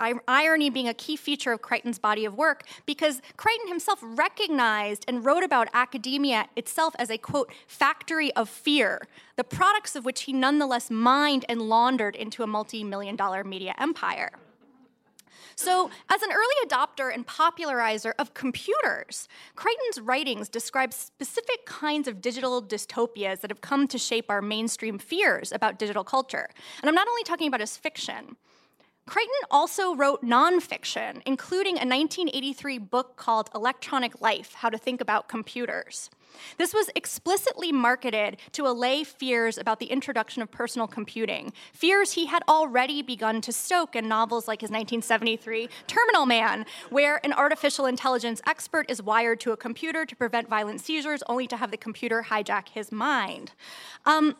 irony 0.00 0.70
being 0.70 0.88
a 0.88 0.94
key 0.94 1.16
feature 1.16 1.52
of 1.52 1.62
Crichton's 1.62 1.98
body 1.98 2.24
of 2.24 2.34
work, 2.34 2.62
because 2.86 3.22
Crichton 3.36 3.68
himself 3.68 3.98
recognized 4.02 5.04
and 5.08 5.24
wrote 5.24 5.44
about 5.44 5.68
academia 5.72 6.46
itself 6.56 6.94
as 6.98 7.10
a 7.10 7.18
quote, 7.18 7.50
factory 7.66 8.32
of 8.34 8.48
fear, 8.48 9.02
the 9.36 9.44
products 9.44 9.96
of 9.96 10.04
which 10.04 10.22
he 10.22 10.32
nonetheless 10.32 10.90
mined 10.90 11.44
and 11.48 11.62
laundered 11.62 12.16
into 12.16 12.42
a 12.42 12.46
multi 12.46 12.84
million 12.84 13.16
dollar 13.16 13.44
media 13.44 13.74
empire. 13.78 14.30
So, 15.56 15.90
as 16.10 16.22
an 16.22 16.30
early 16.32 16.66
adopter 16.66 17.14
and 17.14 17.24
popularizer 17.26 18.14
of 18.18 18.34
computers, 18.34 19.28
Crichton's 19.54 20.00
writings 20.00 20.48
describe 20.48 20.92
specific 20.92 21.64
kinds 21.64 22.08
of 22.08 22.20
digital 22.20 22.60
dystopias 22.60 23.40
that 23.40 23.50
have 23.50 23.60
come 23.60 23.86
to 23.88 23.98
shape 23.98 24.26
our 24.28 24.42
mainstream 24.42 24.98
fears 24.98 25.52
about 25.52 25.78
digital 25.78 26.02
culture. 26.02 26.48
And 26.82 26.88
I'm 26.88 26.94
not 26.94 27.06
only 27.06 27.22
talking 27.22 27.46
about 27.46 27.60
his 27.60 27.76
fiction. 27.76 28.36
Crichton 29.06 29.34
also 29.50 29.94
wrote 29.94 30.22
nonfiction, 30.22 31.20
including 31.26 31.74
a 31.74 31.84
1983 31.84 32.78
book 32.78 33.16
called 33.16 33.50
Electronic 33.54 34.22
Life 34.22 34.54
How 34.54 34.70
to 34.70 34.78
Think 34.78 35.02
About 35.02 35.28
Computers. 35.28 36.08
This 36.56 36.72
was 36.72 36.90
explicitly 36.96 37.70
marketed 37.70 38.38
to 38.52 38.66
allay 38.66 39.04
fears 39.04 39.58
about 39.58 39.78
the 39.78 39.86
introduction 39.86 40.40
of 40.40 40.50
personal 40.50 40.88
computing, 40.88 41.52
fears 41.74 42.12
he 42.12 42.26
had 42.26 42.42
already 42.48 43.02
begun 43.02 43.40
to 43.42 43.52
stoke 43.52 43.94
in 43.94 44.08
novels 44.08 44.48
like 44.48 44.62
his 44.62 44.70
1973 44.70 45.68
Terminal 45.86 46.24
Man, 46.24 46.64
where 46.88 47.20
an 47.24 47.34
artificial 47.34 47.84
intelligence 47.86 48.40
expert 48.46 48.90
is 48.90 49.02
wired 49.02 49.38
to 49.40 49.52
a 49.52 49.56
computer 49.56 50.06
to 50.06 50.16
prevent 50.16 50.48
violent 50.48 50.80
seizures, 50.80 51.22
only 51.28 51.46
to 51.46 51.58
have 51.58 51.70
the 51.70 51.76
computer 51.76 52.26
hijack 52.30 52.70
his 52.70 52.90
mind. 52.90 53.52
Um, 54.06 54.36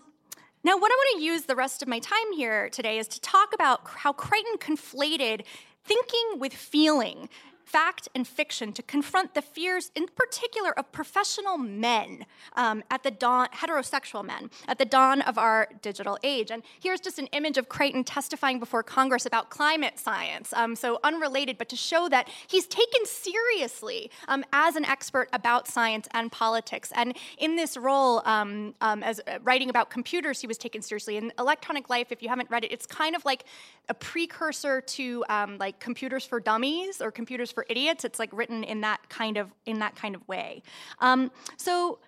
now, 0.65 0.79
what 0.79 0.91
I 0.91 0.95
want 0.95 1.19
to 1.19 1.25
use 1.25 1.43
the 1.43 1.55
rest 1.55 1.83
of 1.83 1.89
my 1.89 1.99
time 1.99 2.33
here 2.35 2.71
today 2.71 2.99
is 2.99 3.07
to 3.09 3.21
talk 3.21 3.53
about 3.53 3.83
how 3.85 4.15
Crichton 4.15 4.57
conflated 4.57 5.45
thinking 5.85 6.39
with 6.39 6.55
feeling 6.55 7.29
fact 7.65 8.09
and 8.15 8.27
fiction 8.27 8.73
to 8.73 8.83
confront 8.83 9.35
the 9.35 9.43
fears, 9.43 9.91
in 9.95 10.07
particular, 10.15 10.77
of 10.79 10.93
professional 10.93 11.59
men 11.59 12.27
um, 12.55 12.83
at 12.91 13.03
the 13.03 13.11
dawn, 13.11 13.49
heterosexual 13.55 14.25
men, 14.25 14.51
at 14.69 14.79
the 14.79 14.85
dawn 14.85 15.21
of 15.23 15.39
our 15.39 15.69
digital 15.83 16.19
age. 16.23 16.51
And 16.51 16.63
here's 16.81 17.01
just 17.01 17.19
an 17.19 17.27
image 17.29 17.59
of 17.59 17.69
Crichton 17.69 18.05
testifying 18.05 18.59
before 18.59 18.83
Congress 18.83 19.27
about 19.27 19.51
climate 19.51 19.99
science. 19.99 20.53
Um, 20.53 20.77
so 20.77 20.99
unrelated, 21.03 21.59
but 21.59 21.69
to 21.71 21.77
show 21.77 22.09
that 22.09 22.29
he's 22.47 22.67
taken 22.67 23.07
seriously 23.07 24.11
um, 24.29 24.45
as 24.53 24.77
an 24.77 24.85
expert 24.85 25.29
about 25.33 25.67
science 25.67 26.07
and 26.13 26.31
politics. 26.31 26.93
And 26.95 27.17
in 27.39 27.57
this 27.57 27.77
role, 27.77 28.23
um, 28.25 28.75
um, 28.81 29.03
as 29.03 29.21
uh, 29.21 29.39
writing 29.43 29.71
about 29.71 29.91
computers, 29.91 30.41
he 30.41 30.47
was 30.47 30.59
taken 30.59 30.83
seriously. 30.83 31.17
In 31.17 31.33
Electronic 31.39 31.89
Life, 31.89 32.13
if 32.13 32.23
you 32.23 32.29
haven't 32.29 32.51
read 32.51 32.65
it, 32.65 32.73
it's 32.73 32.87
kind 32.87 33.17
of 33.17 33.25
like 33.25 33.45
a 33.89 33.95
precursor 33.95 34.81
to 34.81 35.25
um, 35.29 35.59
like 35.59 35.79
computers 35.79 36.25
for 36.25 36.41
dummies 36.41 37.01
or 37.01 37.11
computers 37.11 37.54
for 37.55 37.67
idiots. 37.69 38.05
It's 38.05 38.19
like 38.19 38.31
written 38.33 38.65
in 38.65 38.81
that 38.83 39.09
kind 39.09 39.37
of 39.37 39.51
in 39.67 39.79
that 39.79 39.97
kind 39.97 40.15
of 40.15 40.27
way. 40.29 40.63
Um, 41.01 41.31
so 41.57 41.99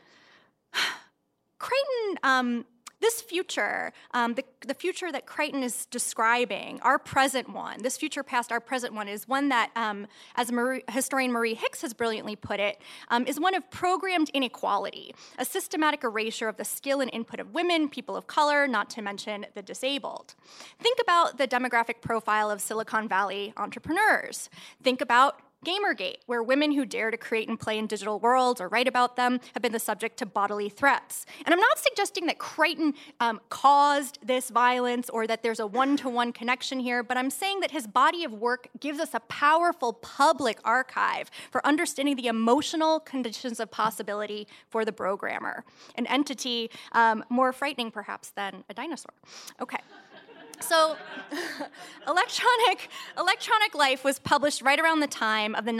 Crichton. 1.58 2.18
um, 2.22 2.64
this 3.00 3.20
future, 3.20 3.92
um, 4.12 4.34
the, 4.34 4.44
the 4.66 4.74
future 4.74 5.12
that 5.12 5.26
Crichton 5.26 5.62
is 5.62 5.86
describing, 5.86 6.80
our 6.82 6.98
present 6.98 7.52
one, 7.52 7.82
this 7.82 7.96
future 7.96 8.22
past 8.22 8.50
our 8.50 8.60
present 8.60 8.94
one, 8.94 9.08
is 9.08 9.28
one 9.28 9.48
that, 9.50 9.70
um, 9.76 10.06
as 10.36 10.50
Marie, 10.50 10.82
historian 10.88 11.32
Marie 11.32 11.54
Hicks 11.54 11.82
has 11.82 11.92
brilliantly 11.92 12.36
put 12.36 12.60
it, 12.60 12.80
um, 13.08 13.26
is 13.26 13.38
one 13.38 13.54
of 13.54 13.70
programmed 13.70 14.30
inequality, 14.30 15.14
a 15.38 15.44
systematic 15.44 16.04
erasure 16.04 16.48
of 16.48 16.56
the 16.56 16.64
skill 16.64 17.00
and 17.00 17.10
input 17.12 17.40
of 17.40 17.52
women, 17.52 17.88
people 17.88 18.16
of 18.16 18.26
color, 18.26 18.66
not 18.66 18.88
to 18.90 19.02
mention 19.02 19.46
the 19.54 19.62
disabled. 19.62 20.34
Think 20.80 20.98
about 21.00 21.38
the 21.38 21.46
demographic 21.46 22.00
profile 22.00 22.50
of 22.50 22.60
Silicon 22.60 23.08
Valley 23.08 23.52
entrepreneurs. 23.56 24.48
Think 24.82 25.00
about 25.00 25.40
Gamergate, 25.66 26.18
where 26.26 26.42
women 26.42 26.70
who 26.70 26.87
dare 26.87 27.11
to 27.11 27.16
create 27.16 27.49
and 27.49 27.58
play 27.58 27.76
in 27.76 27.88
digital 27.88 28.20
worlds 28.20 28.61
or 28.61 28.68
write 28.68 28.87
about 28.87 29.16
them 29.16 29.40
have 29.52 29.62
been 29.62 29.73
the 29.73 29.80
subject 29.80 30.16
to 30.18 30.26
bodily 30.26 30.68
threats. 30.68 31.26
And 31.44 31.52
I'm 31.52 31.58
not 31.61 31.78
suggesting 31.78 32.26
that 32.26 32.38
Crichton 32.38 32.94
um, 33.18 33.40
caused 33.49 34.18
this 34.25 34.50
violence 34.50 35.11
or 35.11 35.26
that 35.26 35.42
there's 35.42 35.58
a 35.58 35.66
one 35.66 35.96
to 35.99 36.08
one 36.08 36.32
connection 36.32 36.78
here, 36.78 37.02
but 37.02 37.16
I'm 37.16 37.30
saying 37.30 37.61
that 37.61 37.73
his 37.73 37.87
body 37.88 38.23
of 38.23 38.32
work 38.32 38.68
gives 38.78 39.00
us 39.00 39.12
a 39.12 39.20
powerful 39.20 39.92
public 39.94 40.61
archive 40.64 41.30
for 41.50 41.66
understanding 41.66 42.14
the 42.14 42.28
emotional 42.28 43.00
conditions 43.00 43.58
of 43.58 43.70
possibility 43.70 44.46
for 44.68 44.85
the 44.85 44.92
programmer, 44.92 45.64
an 45.96 46.06
entity 46.06 46.70
um, 46.92 47.25
more 47.28 47.52
frightening 47.52 47.90
perhaps 47.90 48.30
than 48.30 48.62
a 48.70 48.75
dinosaur. 48.75 49.12
Okay. 49.61 49.78
So, 50.60 50.96
electronic 52.08 52.88
electronic 53.18 53.75
life 53.75 54.04
was 54.04 54.18
published 54.18 54.62
right 54.62 54.78
around 54.78 55.00
the 55.00 55.06
time 55.06 55.54
of 55.54 55.64
the 55.64 55.76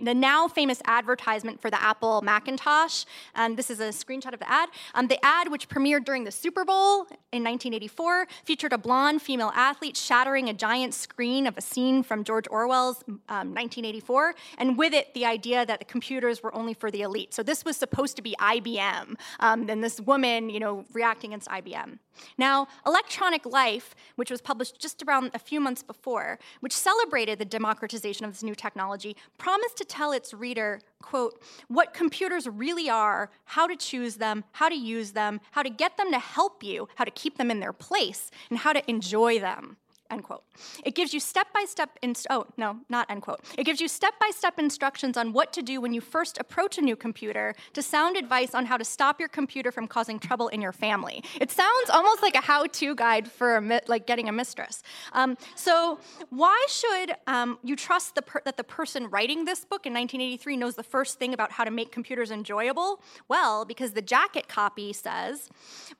the 0.00 0.14
now 0.14 0.48
famous 0.48 0.82
advertisement 0.84 1.60
for 1.60 1.70
the 1.70 1.82
Apple 1.82 2.20
Macintosh, 2.22 3.04
and 3.34 3.56
this 3.56 3.70
is 3.70 3.80
a 3.80 3.88
screenshot 3.88 4.32
of 4.34 4.40
the 4.40 4.50
ad. 4.50 4.68
Um, 4.94 5.08
the 5.08 5.24
ad, 5.24 5.50
which 5.50 5.68
premiered 5.68 6.04
during 6.04 6.24
the 6.24 6.30
Super 6.30 6.64
Bowl 6.64 7.06
in 7.32 7.42
1984, 7.42 8.26
featured 8.44 8.72
a 8.72 8.78
blonde 8.78 9.22
female 9.22 9.52
athlete 9.54 9.96
shattering 9.96 10.48
a 10.48 10.54
giant 10.54 10.94
screen 10.94 11.46
of 11.46 11.56
a 11.56 11.62
scene 11.62 12.02
from 12.02 12.24
George 12.24 12.46
Orwell's 12.50 13.02
um, 13.28 13.54
1984, 13.54 14.34
and 14.58 14.76
with 14.76 14.92
it 14.92 15.14
the 15.14 15.24
idea 15.24 15.64
that 15.64 15.78
the 15.78 15.84
computers 15.84 16.42
were 16.42 16.54
only 16.54 16.74
for 16.74 16.90
the 16.90 17.02
elite. 17.02 17.32
So 17.32 17.42
this 17.42 17.64
was 17.64 17.76
supposed 17.76 18.16
to 18.16 18.22
be 18.22 18.36
IBM, 18.38 19.14
um, 19.40 19.68
and 19.70 19.82
this 19.82 20.00
woman, 20.00 20.50
you 20.50 20.60
know, 20.60 20.84
reacting 20.92 21.30
against 21.30 21.48
IBM. 21.48 21.98
Now, 22.36 22.68
Electronic 22.86 23.44
Life 23.46 23.94
which 24.18 24.32
was 24.32 24.40
published 24.40 24.80
just 24.80 25.00
around 25.04 25.30
a 25.32 25.38
few 25.38 25.60
months 25.60 25.84
before, 25.84 26.40
which 26.58 26.72
celebrated 26.72 27.38
the 27.38 27.44
democratization 27.44 28.24
of 28.24 28.32
this 28.32 28.42
new 28.42 28.54
technology, 28.54 29.16
promised 29.38 29.76
to 29.76 29.84
tell 29.84 30.10
its 30.10 30.34
reader, 30.34 30.80
quote, 31.00 31.40
what 31.68 31.94
computers 31.94 32.48
really 32.48 32.90
are, 32.90 33.30
how 33.44 33.68
to 33.68 33.76
choose 33.76 34.16
them, 34.16 34.42
how 34.50 34.68
to 34.68 34.74
use 34.74 35.12
them, 35.12 35.40
how 35.52 35.62
to 35.62 35.70
get 35.70 35.96
them 35.96 36.10
to 36.10 36.18
help 36.18 36.64
you, 36.64 36.88
how 36.96 37.04
to 37.04 37.12
keep 37.12 37.38
them 37.38 37.48
in 37.48 37.60
their 37.60 37.72
place, 37.72 38.32
and 38.50 38.58
how 38.58 38.72
to 38.72 38.90
enjoy 38.90 39.38
them 39.38 39.76
end 40.10 40.24
quote. 40.24 40.42
It 40.84 40.94
gives 40.94 41.12
you 41.14 41.20
step-by-step, 41.20 41.98
oh, 42.30 42.46
no, 42.56 42.78
not 42.88 43.10
end 43.10 43.22
quote. 43.22 43.40
It 43.56 43.64
gives 43.64 43.80
you 43.80 43.88
step-by-step 43.88 44.58
instructions 44.58 45.16
on 45.16 45.32
what 45.32 45.52
to 45.52 45.62
do 45.62 45.80
when 45.80 45.92
you 45.92 46.00
first 46.00 46.38
approach 46.38 46.78
a 46.78 46.80
new 46.80 46.96
computer 46.96 47.54
to 47.74 47.82
sound 47.82 48.16
advice 48.16 48.54
on 48.54 48.66
how 48.66 48.76
to 48.76 48.84
stop 48.84 49.20
your 49.20 49.28
computer 49.28 49.70
from 49.70 49.86
causing 49.86 50.18
trouble 50.18 50.48
in 50.48 50.60
your 50.60 50.72
family. 50.72 51.22
It 51.40 51.50
sounds 51.50 51.90
almost 51.90 52.22
like 52.22 52.34
a 52.34 52.40
how-to 52.40 52.94
guide 52.94 53.30
for 53.30 53.60
mi- 53.60 53.80
like 53.86 54.06
getting 54.06 54.28
a 54.28 54.32
mistress. 54.32 54.82
Um, 55.12 55.36
so 55.54 55.98
why 56.30 56.66
should 56.68 57.14
um, 57.26 57.58
you 57.62 57.76
trust 57.76 58.14
the 58.14 58.22
per- 58.22 58.42
that 58.44 58.56
the 58.56 58.64
person 58.64 59.08
writing 59.10 59.44
this 59.44 59.64
book 59.64 59.86
in 59.86 59.92
1983 59.92 60.56
knows 60.56 60.74
the 60.74 60.82
first 60.82 61.18
thing 61.18 61.34
about 61.34 61.52
how 61.52 61.64
to 61.64 61.70
make 61.70 61.92
computers 61.92 62.30
enjoyable? 62.30 63.02
Well, 63.28 63.64
because 63.64 63.92
the 63.92 64.02
jacket 64.02 64.48
copy 64.48 64.92
says, 64.92 65.48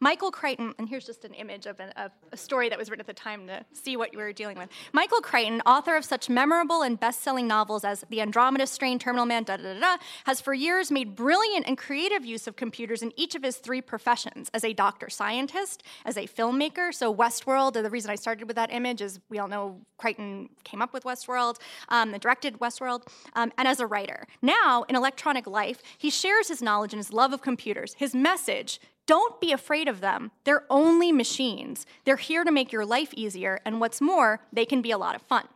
Michael 0.01 0.31
Crichton, 0.31 0.75
and 0.79 0.89
here's 0.89 1.05
just 1.05 1.25
an 1.25 1.35
image 1.35 1.67
of, 1.67 1.81
an, 1.81 1.91
of 1.91 2.13
a 2.33 2.37
story 2.37 2.69
that 2.69 2.79
was 2.79 2.91
written 2.91 3.01
at 3.01 3.07
the 3.07 3.13
time 3.13 3.47
to 3.49 3.65
see 3.73 3.97
what 3.99 4.13
you 4.13 4.19
were 4.19 4.33
dealing 4.33 4.57
with. 4.57 4.69
Michael 4.93 5.21
Crichton, 5.21 5.61
author 5.67 5.97
of 5.97 6.05
such 6.05 6.29
memorable 6.29 6.83
and 6.83 6.99
best 6.99 7.23
selling 7.23 7.47
novels 7.47 7.85
as 7.85 8.05
The 8.09 8.21
Andromeda 8.21 8.67
Strain, 8.67 8.99
Terminal 8.99 9.27
Man, 9.27 9.43
da 9.43 9.57
da 9.57 9.75
da 9.75 9.81
da, 9.81 9.97
has 10.25 10.41
for 10.41 10.55
years 10.55 10.91
made 10.91 11.15
brilliant 11.15 11.67
and 11.67 11.77
creative 11.77 12.25
use 12.25 12.47
of 12.47 12.57
computers 12.57 13.03
in 13.03 13.13
each 13.17 13.35
of 13.35 13.43
his 13.43 13.57
three 13.57 13.81
professions 13.81 14.51
as 14.55 14.65
a 14.65 14.73
doctor 14.73 15.11
scientist, 15.11 15.83
as 16.05 16.17
a 16.17 16.27
filmmaker. 16.27 16.95
So, 16.95 17.15
Westworld, 17.15 17.75
the 17.75 17.91
reason 17.91 18.11
I 18.11 18.15
started 18.15 18.47
with 18.47 18.57
that 18.57 18.73
image 18.73 19.01
is 19.03 19.21
we 19.29 19.39
all 19.39 19.49
know 19.49 19.81
Crichton 19.97 20.49
came 20.65 20.81
up 20.81 20.93
with 20.93 21.05
Westworld, 21.05 21.57
um, 21.89 22.13
directed 22.19 22.59
Westworld, 22.61 23.03
um, 23.35 23.53
and 23.59 23.67
as 23.67 23.81
a 23.81 23.87
writer. 23.87 24.27
Now, 24.43 24.85
in 24.89 24.97
Electronic 24.97 25.47
Life, 25.47 25.83
he 25.97 26.11
shares 26.11 26.49
his 26.49 26.63
knowledge 26.63 26.93
and 26.93 27.01
his 27.01 27.13
love 27.13 27.33
of 27.33 27.43
computers. 27.43 27.95
His 27.95 28.15
message 28.15 28.81
don't 29.09 29.41
be 29.41 29.53
afraid 29.53 29.89
of 29.89 30.01
them. 30.01 30.31
They're 30.45 30.65
only 30.71 31.11
machines. 31.11 31.87
They're 32.05 32.17
here 32.17 32.45
to 32.45 32.53
make 32.53 32.71
your 32.71 32.85
life 32.85 33.13
easier, 33.15 33.59
and 33.65 33.81
what's 33.81 34.01
more, 34.01 34.41
they 34.53 34.67
can 34.67 34.83
be 34.83 34.93
a 34.93 34.99
lot 34.99 35.17
of 35.17 35.23
fun. 35.23 35.49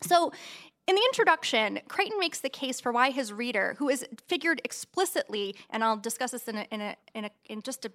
So, 0.00 0.32
in 0.88 0.94
the 0.94 1.02
introduction, 1.04 1.80
Crichton 1.86 2.18
makes 2.18 2.40
the 2.40 2.48
case 2.48 2.80
for 2.80 2.90
why 2.92 3.10
his 3.10 3.30
reader, 3.30 3.76
who 3.78 3.90
is 3.90 4.06
figured 4.26 4.62
explicitly, 4.64 5.54
and 5.68 5.84
I'll 5.84 5.98
discuss 5.98 6.30
this 6.30 6.48
in, 6.48 6.56
a, 6.56 6.66
in, 6.70 6.80
a, 6.80 6.96
in, 7.14 7.24
a, 7.26 7.30
in 7.50 7.60
just 7.60 7.84
a, 7.84 7.90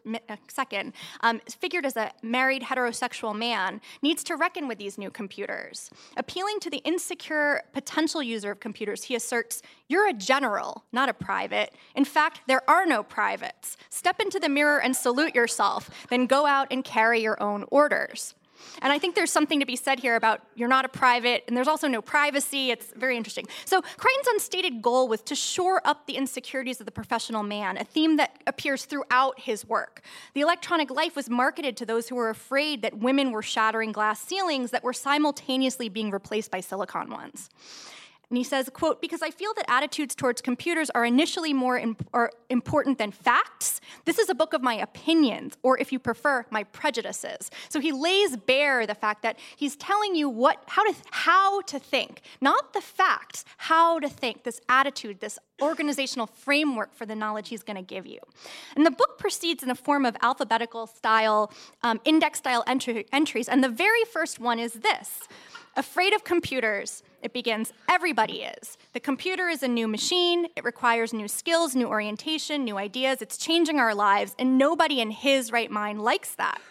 second, 0.48 0.94
um, 1.22 1.42
figured 1.60 1.88
as 1.88 1.98
a 1.98 2.12
married 2.22 2.62
heterosexual 2.62 3.36
man, 3.36 3.82
needs 4.04 4.24
to 4.26 4.36
reckon 4.36 4.68
with 4.68 4.78
these 4.78 5.00
new 5.00 5.10
computers. 5.10 5.90
Appealing 6.18 6.60
to 6.60 6.70
the 6.70 6.78
insecure 6.86 7.64
potential 7.74 8.22
user 8.22 8.52
of 8.52 8.60
computers, 8.60 9.06
he 9.06 9.16
asserts, 9.16 9.64
You're 9.90 10.08
a 10.08 10.14
general, 10.14 10.84
not 10.92 11.10
a 11.10 11.16
private. 11.16 11.74
In 11.96 12.06
fact, 12.06 12.42
there 12.46 12.62
are 12.70 12.86
no 12.86 13.02
privates. 13.02 13.76
Step 13.90 14.20
into 14.20 14.40
the 14.40 14.50
mirror 14.50 14.80
and 14.80 14.96
salute 14.96 15.34
yourself, 15.34 15.90
then 16.12 16.28
go 16.28 16.46
out 16.46 16.68
and 16.70 16.84
carry 16.84 17.24
your 17.24 17.42
own 17.42 17.66
orders. 17.72 18.36
And 18.82 18.92
I 18.92 19.00
think 19.00 19.16
there's 19.16 19.32
something 19.32 19.60
to 19.60 19.66
be 19.66 19.76
said 19.76 20.00
here 20.00 20.16
about 20.16 20.42
you're 20.56 20.68
not 20.68 20.86
a 20.86 20.90
private, 20.90 21.44
and 21.48 21.56
there's 21.56 21.68
also 21.68 21.88
no 21.88 22.02
privacy. 22.02 22.72
It's 22.72 22.88
very 22.96 23.18
interesting. 23.18 23.46
So, 23.66 23.82
Crichton's 23.82 24.28
unstated 24.28 24.82
goal 24.82 25.08
was 25.08 25.22
to 25.22 25.36
shore 25.36 25.82
up 25.86 26.06
the 26.06 26.16
insecurities 26.16 26.80
of 26.80 26.86
the 26.86 26.92
professional 26.92 27.44
man, 27.44 27.78
a 27.78 27.84
theme 27.84 28.18
that 28.18 28.42
appears 28.48 28.86
throughout 28.86 29.40
his 29.40 29.66
work. 29.68 30.02
The 30.34 30.42
electronic 30.42 30.90
life 30.92 31.16
was 31.16 31.30
marketed 31.30 31.78
to 31.78 31.86
those 31.86 32.10
who 32.10 32.16
were 32.16 32.30
afraid 32.30 32.82
that 32.82 32.98
women 32.98 33.32
were 33.32 33.42
shattering 33.42 33.92
glass 33.92 34.22
ceilings 34.22 34.72
that 34.72 34.84
were 34.84 34.94
simultaneously 34.94 35.90
being 35.90 36.12
replaced 36.12 36.52
by 36.52 36.60
silicon 36.60 37.10
ones. 37.10 37.50
And 38.34 38.38
he 38.40 38.44
says, 38.44 38.68
quote, 38.74 39.00
because 39.00 39.22
I 39.22 39.30
feel 39.30 39.54
that 39.58 39.66
attitudes 39.70 40.16
towards 40.16 40.42
computers 40.42 40.90
are 40.90 41.06
initially 41.06 41.54
more 41.54 41.78
imp- 41.78 42.10
important 42.50 42.98
than 42.98 43.12
facts, 43.12 43.80
this 44.06 44.18
is 44.18 44.28
a 44.28 44.34
book 44.34 44.54
of 44.54 44.64
my 44.64 44.74
opinions, 44.74 45.56
or 45.62 45.78
if 45.78 45.92
you 45.92 46.00
prefer, 46.00 46.44
my 46.50 46.64
prejudices. 46.64 47.52
So 47.70 47.80
he 47.80 47.92
lays 47.92 48.36
bare 48.36 48.88
the 48.88 48.96
fact 48.96 49.22
that 49.22 49.38
he's 49.56 49.76
telling 49.76 50.16
you 50.16 50.30
what, 50.30 50.64
how 50.66 50.84
to, 50.84 50.98
how 51.12 51.62
to 51.62 51.78
think, 51.78 52.24
not 52.42 52.74
the 52.74 52.82
facts, 52.82 53.46
how 53.58 54.00
to 54.00 54.10
think, 54.10 54.46
this 54.46 54.60
attitude, 54.68 55.20
this 55.20 55.38
organizational 55.62 56.26
framework 56.26 56.96
for 56.96 57.06
the 57.06 57.16
knowledge 57.16 57.50
he's 57.50 57.62
going 57.62 57.78
to 57.78 57.84
give 57.84 58.08
you. 58.08 58.18
And 58.76 58.84
the 58.84 58.90
book 58.90 59.20
proceeds 59.20 59.62
in 59.62 59.70
the 59.70 59.76
form 59.76 60.08
of 60.08 60.18
alphabetical 60.24 60.88
style, 60.88 61.54
um, 61.84 62.02
index 62.04 62.40
style 62.40 62.64
entry- 62.66 63.06
entries. 63.14 63.48
And 63.48 63.64
the 63.64 63.70
very 63.70 64.06
first 64.06 64.40
one 64.40 64.58
is 64.58 64.74
this 64.74 65.20
Afraid 65.76 66.14
of 66.14 66.24
computers, 66.24 67.02
it 67.24 67.34
begins 67.34 67.74
everybody 67.90 68.44
is. 68.44 68.78
The 68.94 69.00
computer 69.00 69.50
is 69.50 69.64
a 69.64 69.68
new 69.68 69.88
machine, 69.88 70.46
it 70.56 70.64
requires 70.64 71.14
new 71.14 71.28
skills, 71.28 71.76
new 71.76 71.88
orientation, 71.88 72.64
new 72.64 72.78
ideas, 72.78 73.24
it's 73.24 73.40
changing 73.40 73.80
our 73.80 73.96
lives, 73.96 74.36
and 74.38 74.60
nobody 74.60 75.02
in 75.02 75.10
his 75.10 75.52
right 75.52 75.72
mind 75.72 76.04
likes 76.04 76.36
that. 76.36 76.62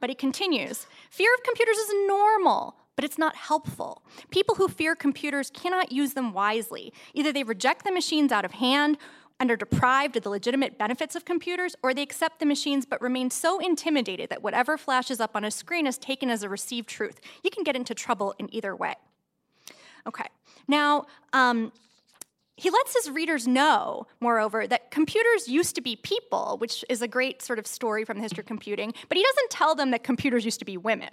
But 0.00 0.08
he 0.08 0.14
continues 0.14 0.86
fear 1.10 1.28
of 1.34 1.44
computers 1.44 1.76
is 1.76 1.92
normal, 2.06 2.76
but 2.96 3.04
it's 3.04 3.18
not 3.18 3.36
helpful. 3.36 4.02
People 4.30 4.54
who 4.54 4.68
fear 4.68 4.96
computers 4.96 5.50
cannot 5.50 5.92
use 5.92 6.14
them 6.14 6.32
wisely. 6.32 6.94
Either 7.12 7.34
they 7.34 7.42
reject 7.42 7.84
the 7.84 7.92
machines 7.92 8.32
out 8.32 8.46
of 8.46 8.52
hand 8.52 8.96
and 9.40 9.50
are 9.50 9.56
deprived 9.56 10.16
of 10.16 10.22
the 10.22 10.30
legitimate 10.30 10.78
benefits 10.78 11.14
of 11.14 11.24
computers, 11.24 11.76
or 11.82 11.94
they 11.94 12.02
accept 12.02 12.40
the 12.40 12.46
machines 12.46 12.84
but 12.84 13.00
remain 13.00 13.30
so 13.30 13.58
intimidated 13.58 14.30
that 14.30 14.42
whatever 14.42 14.76
flashes 14.76 15.20
up 15.20 15.36
on 15.36 15.44
a 15.44 15.50
screen 15.50 15.86
is 15.86 15.98
taken 15.98 16.30
as 16.30 16.42
a 16.42 16.48
received 16.48 16.88
truth. 16.88 17.20
You 17.44 17.50
can 17.50 17.64
get 17.64 17.76
into 17.76 17.94
trouble 17.94 18.34
in 18.38 18.52
either 18.54 18.74
way. 18.74 18.94
Okay. 20.06 20.26
Now, 20.66 21.06
um, 21.32 21.72
he 22.58 22.70
lets 22.70 22.92
his 22.92 23.08
readers 23.10 23.46
know, 23.46 24.08
moreover, 24.20 24.66
that 24.66 24.90
computers 24.90 25.48
used 25.48 25.76
to 25.76 25.80
be 25.80 25.94
people, 25.94 26.56
which 26.58 26.84
is 26.88 27.02
a 27.02 27.08
great 27.08 27.40
sort 27.40 27.60
of 27.60 27.68
story 27.68 28.04
from 28.04 28.16
the 28.16 28.22
history 28.22 28.42
of 28.42 28.46
computing, 28.46 28.92
but 29.08 29.16
he 29.16 29.22
doesn't 29.22 29.50
tell 29.50 29.76
them 29.76 29.92
that 29.92 30.02
computers 30.02 30.44
used 30.44 30.58
to 30.58 30.64
be 30.64 30.76
women. 30.76 31.10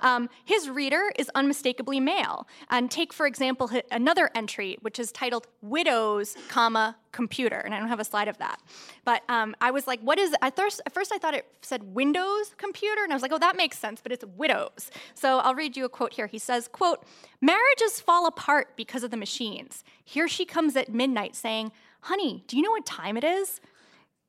Um, 0.00 0.28
his 0.44 0.68
reader 0.68 1.12
is 1.18 1.30
unmistakably 1.34 2.00
male. 2.00 2.46
And 2.70 2.90
take, 2.90 3.12
for 3.12 3.26
example, 3.26 3.70
another 3.90 4.30
entry, 4.34 4.78
which 4.82 4.98
is 4.98 5.12
titled 5.12 5.46
Widows, 5.62 6.36
comma, 6.48 6.96
computer, 7.12 7.56
and 7.56 7.74
I 7.74 7.78
don't 7.78 7.88
have 7.88 8.00
a 8.00 8.04
slide 8.04 8.28
of 8.28 8.38
that. 8.38 8.60
But 9.04 9.22
um, 9.28 9.56
I 9.60 9.70
was 9.70 9.86
like, 9.86 10.00
what 10.00 10.18
is, 10.18 10.34
at 10.42 10.54
first, 10.54 10.80
at 10.84 10.92
first 10.92 11.12
I 11.12 11.18
thought 11.18 11.34
it 11.34 11.46
said 11.62 11.94
Windows 11.94 12.54
computer, 12.58 13.02
and 13.02 13.12
I 13.12 13.16
was 13.16 13.22
like, 13.22 13.32
oh, 13.32 13.38
that 13.38 13.56
makes 13.56 13.78
sense, 13.78 14.00
but 14.02 14.12
it's 14.12 14.24
widows. 14.36 14.90
So 15.14 15.38
I'll 15.38 15.54
read 15.54 15.76
you 15.76 15.84
a 15.84 15.88
quote 15.88 16.12
here. 16.12 16.26
He 16.26 16.38
says, 16.38 16.68
quote, 16.68 17.04
marriages 17.40 18.00
fall 18.00 18.26
apart 18.26 18.76
because 18.76 19.02
of 19.02 19.10
the 19.10 19.16
machines. 19.16 19.82
Here 20.04 20.28
she 20.28 20.44
comes 20.44 20.76
at 20.76 20.92
midnight 20.92 21.34
saying, 21.34 21.72
honey, 22.00 22.44
do 22.46 22.56
you 22.56 22.62
know 22.62 22.70
what 22.70 22.86
time 22.86 23.16
it 23.16 23.24
is? 23.24 23.60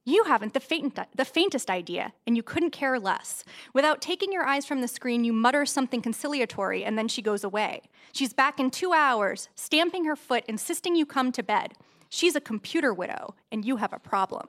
You 0.07 0.23
haven't 0.23 0.53
the, 0.53 0.61
faint, 0.61 0.97
the 1.13 1.25
faintest 1.25 1.69
idea, 1.69 2.13
and 2.25 2.37
you 2.37 2.41
couldn't 2.41 2.69
care 2.69 2.97
less. 2.97 3.43
Without 3.73 4.01
taking 4.01 4.31
your 4.31 4.45
eyes 4.45 4.65
from 4.65 4.79
the 4.79 4.87
screen, 4.87 5.25
you 5.25 5.33
mutter 5.33 5.65
something 5.65 6.01
conciliatory, 6.01 6.85
and 6.85 6.97
then 6.97 7.09
she 7.09 7.21
goes 7.21 7.43
away. 7.43 7.81
She's 8.13 8.31
back 8.31 8.57
in 8.57 8.69
two 8.69 8.93
hours, 8.93 9.49
stamping 9.55 10.05
her 10.05 10.15
foot, 10.15 10.45
insisting 10.47 10.95
you 10.95 11.05
come 11.05 11.33
to 11.33 11.43
bed. 11.43 11.73
She's 12.07 12.37
a 12.37 12.39
computer 12.39 12.93
widow, 12.93 13.35
and 13.51 13.65
you 13.65 13.75
have 13.75 13.91
a 13.91 13.99
problem. 13.99 14.47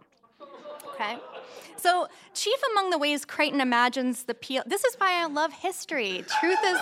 Okay? 0.94 1.18
So, 1.76 2.08
chief 2.34 2.58
among 2.72 2.90
the 2.90 2.98
ways 2.98 3.24
Crichton 3.24 3.60
imagines 3.60 4.24
the 4.24 4.32
appeal, 4.32 4.64
this 4.66 4.84
is 4.84 4.96
why 4.96 5.22
I 5.22 5.26
love 5.26 5.52
history. 5.52 6.24
Truth 6.40 6.58
is 6.64 6.78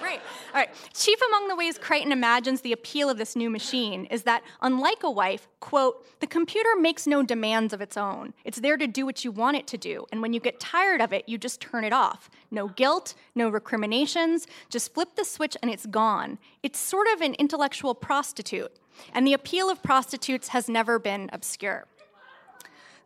great. 0.00 0.20
All 0.54 0.54
right. 0.54 0.70
Chief 0.94 1.18
among 1.28 1.48
the 1.48 1.56
ways 1.56 1.78
Crichton 1.78 2.12
imagines 2.12 2.62
the 2.62 2.72
appeal 2.72 3.10
of 3.10 3.18
this 3.18 3.36
new 3.36 3.50
machine 3.50 4.06
is 4.06 4.22
that, 4.22 4.42
unlike 4.62 5.02
a 5.02 5.10
wife, 5.10 5.48
quote, 5.60 6.06
the 6.20 6.26
computer 6.26 6.70
makes 6.80 7.06
no 7.06 7.22
demands 7.22 7.74
of 7.74 7.82
its 7.82 7.96
own. 7.96 8.32
It's 8.44 8.60
there 8.60 8.78
to 8.78 8.86
do 8.86 9.04
what 9.04 9.22
you 9.22 9.30
want 9.30 9.58
it 9.58 9.66
to 9.68 9.76
do. 9.76 10.06
And 10.10 10.22
when 10.22 10.32
you 10.32 10.40
get 10.40 10.58
tired 10.58 11.02
of 11.02 11.12
it, 11.12 11.28
you 11.28 11.36
just 11.36 11.60
turn 11.60 11.84
it 11.84 11.92
off. 11.92 12.30
No 12.50 12.68
guilt, 12.68 13.14
no 13.34 13.50
recriminations, 13.50 14.46
just 14.70 14.94
flip 14.94 15.14
the 15.16 15.24
switch 15.24 15.56
and 15.60 15.70
it's 15.70 15.86
gone. 15.86 16.38
It's 16.62 16.78
sort 16.78 17.06
of 17.14 17.20
an 17.20 17.34
intellectual 17.34 17.94
prostitute. 17.94 18.72
And 19.12 19.26
the 19.26 19.34
appeal 19.34 19.70
of 19.70 19.82
prostitutes 19.82 20.48
has 20.48 20.68
never 20.68 20.98
been 20.98 21.28
obscure. 21.32 21.86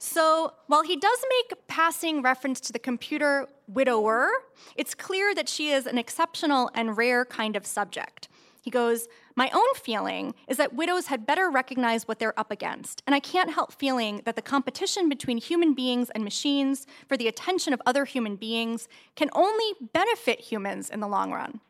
So 0.04 0.54
while 0.66 0.82
he 0.82 0.96
does 0.96 1.18
make 1.30 1.68
passing 1.68 2.22
reference 2.22 2.58
to 2.62 2.72
the 2.72 2.80
computer 2.80 3.46
widower, 3.68 4.30
it's 4.74 4.96
clear 4.96 5.32
that 5.32 5.48
she 5.48 5.70
is 5.70 5.86
an 5.86 5.96
exceptional 5.96 6.72
and 6.74 6.96
rare 6.96 7.24
kind 7.24 7.54
of 7.54 7.64
subject. 7.64 8.28
He 8.60 8.68
goes, 8.68 9.06
My 9.36 9.48
own 9.54 9.74
feeling 9.76 10.34
is 10.48 10.56
that 10.56 10.74
widows 10.74 11.06
had 11.06 11.24
better 11.24 11.48
recognize 11.48 12.08
what 12.08 12.18
they're 12.18 12.38
up 12.38 12.50
against, 12.50 13.04
and 13.06 13.14
I 13.14 13.20
can't 13.20 13.52
help 13.52 13.72
feeling 13.72 14.22
that 14.24 14.34
the 14.34 14.42
competition 14.42 15.08
between 15.08 15.38
human 15.38 15.72
beings 15.72 16.10
and 16.10 16.24
machines 16.24 16.84
for 17.08 17.16
the 17.16 17.28
attention 17.28 17.72
of 17.72 17.80
other 17.86 18.04
human 18.04 18.34
beings 18.34 18.88
can 19.14 19.30
only 19.34 19.72
benefit 19.92 20.40
humans 20.40 20.90
in 20.90 20.98
the 20.98 21.06
long 21.06 21.30
run. 21.30 21.60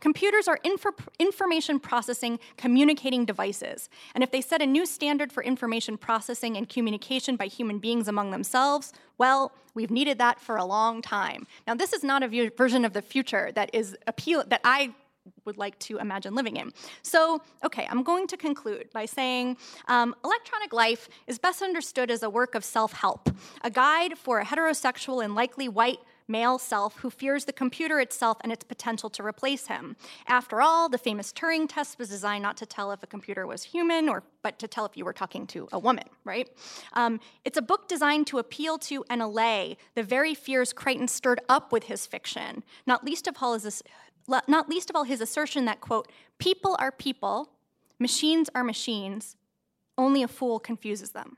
Computers 0.00 0.48
are 0.48 0.58
infor- 0.64 0.94
information 1.18 1.78
processing, 1.78 2.38
communicating 2.56 3.24
devices. 3.24 3.88
And 4.14 4.22
if 4.22 4.30
they 4.30 4.40
set 4.40 4.62
a 4.62 4.66
new 4.66 4.86
standard 4.86 5.32
for 5.32 5.42
information 5.42 5.96
processing 5.96 6.56
and 6.56 6.68
communication 6.68 7.36
by 7.36 7.46
human 7.46 7.78
beings 7.78 8.08
among 8.08 8.30
themselves, 8.30 8.92
well, 9.18 9.52
we've 9.74 9.90
needed 9.90 10.18
that 10.18 10.40
for 10.40 10.56
a 10.56 10.64
long 10.64 11.02
time. 11.02 11.46
Now, 11.66 11.74
this 11.74 11.92
is 11.92 12.02
not 12.02 12.22
a 12.22 12.50
version 12.56 12.84
of 12.84 12.92
the 12.92 13.02
future 13.02 13.52
that 13.54 13.70
is 13.72 13.96
appeal 14.06 14.44
that 14.48 14.60
I 14.64 14.94
would 15.44 15.56
like 15.56 15.78
to 15.78 15.98
imagine 15.98 16.34
living 16.34 16.56
in. 16.56 16.72
So, 17.02 17.42
okay, 17.64 17.86
I'm 17.90 18.02
going 18.02 18.26
to 18.28 18.36
conclude 18.36 18.88
by 18.92 19.06
saying 19.06 19.56
um, 19.88 20.14
electronic 20.24 20.72
life 20.72 21.08
is 21.26 21.38
best 21.38 21.62
understood 21.62 22.10
as 22.10 22.22
a 22.22 22.30
work 22.30 22.54
of 22.54 22.64
self 22.64 22.92
help, 22.92 23.30
a 23.62 23.70
guide 23.70 24.18
for 24.18 24.40
a 24.40 24.44
heterosexual 24.44 25.24
and 25.24 25.34
likely 25.34 25.68
white 25.68 25.98
male 26.32 26.58
self 26.58 26.96
who 27.00 27.10
fears 27.10 27.44
the 27.44 27.52
computer 27.52 28.00
itself 28.00 28.38
and 28.40 28.50
its 28.50 28.64
potential 28.64 29.08
to 29.10 29.22
replace 29.22 29.68
him. 29.68 29.94
After 30.26 30.60
all, 30.60 30.88
the 30.88 30.98
famous 30.98 31.32
Turing 31.32 31.66
test 31.68 31.98
was 31.98 32.08
designed 32.08 32.42
not 32.42 32.56
to 32.56 32.66
tell 32.66 32.90
if 32.90 33.02
a 33.02 33.06
computer 33.06 33.46
was 33.46 33.62
human, 33.62 34.08
or 34.08 34.24
but 34.42 34.58
to 34.58 34.66
tell 34.66 34.86
if 34.86 34.96
you 34.96 35.04
were 35.04 35.12
talking 35.12 35.46
to 35.48 35.68
a 35.72 35.78
woman, 35.78 36.08
right? 36.24 36.48
Um, 36.94 37.20
it's 37.44 37.58
a 37.58 37.62
book 37.62 37.86
designed 37.86 38.26
to 38.28 38.38
appeal 38.38 38.78
to 38.90 39.04
and 39.08 39.22
allay 39.22 39.76
the 39.94 40.02
very 40.02 40.34
fears 40.34 40.72
Crichton 40.72 41.06
stirred 41.06 41.40
up 41.48 41.70
with 41.70 41.84
his 41.84 42.06
fiction, 42.06 42.64
not 42.86 43.04
least 43.04 43.28
of 43.28 43.36
all 43.40 43.52
his, 43.56 43.82
not 44.26 44.68
least 44.68 44.90
of 44.90 44.96
all 44.96 45.04
his 45.04 45.20
assertion 45.20 45.66
that, 45.66 45.80
quote, 45.80 46.10
people 46.38 46.76
are 46.80 46.90
people, 46.90 47.50
machines 47.98 48.48
are 48.54 48.64
machines, 48.64 49.36
only 49.98 50.22
a 50.22 50.28
fool 50.28 50.58
confuses 50.58 51.10
them. 51.10 51.36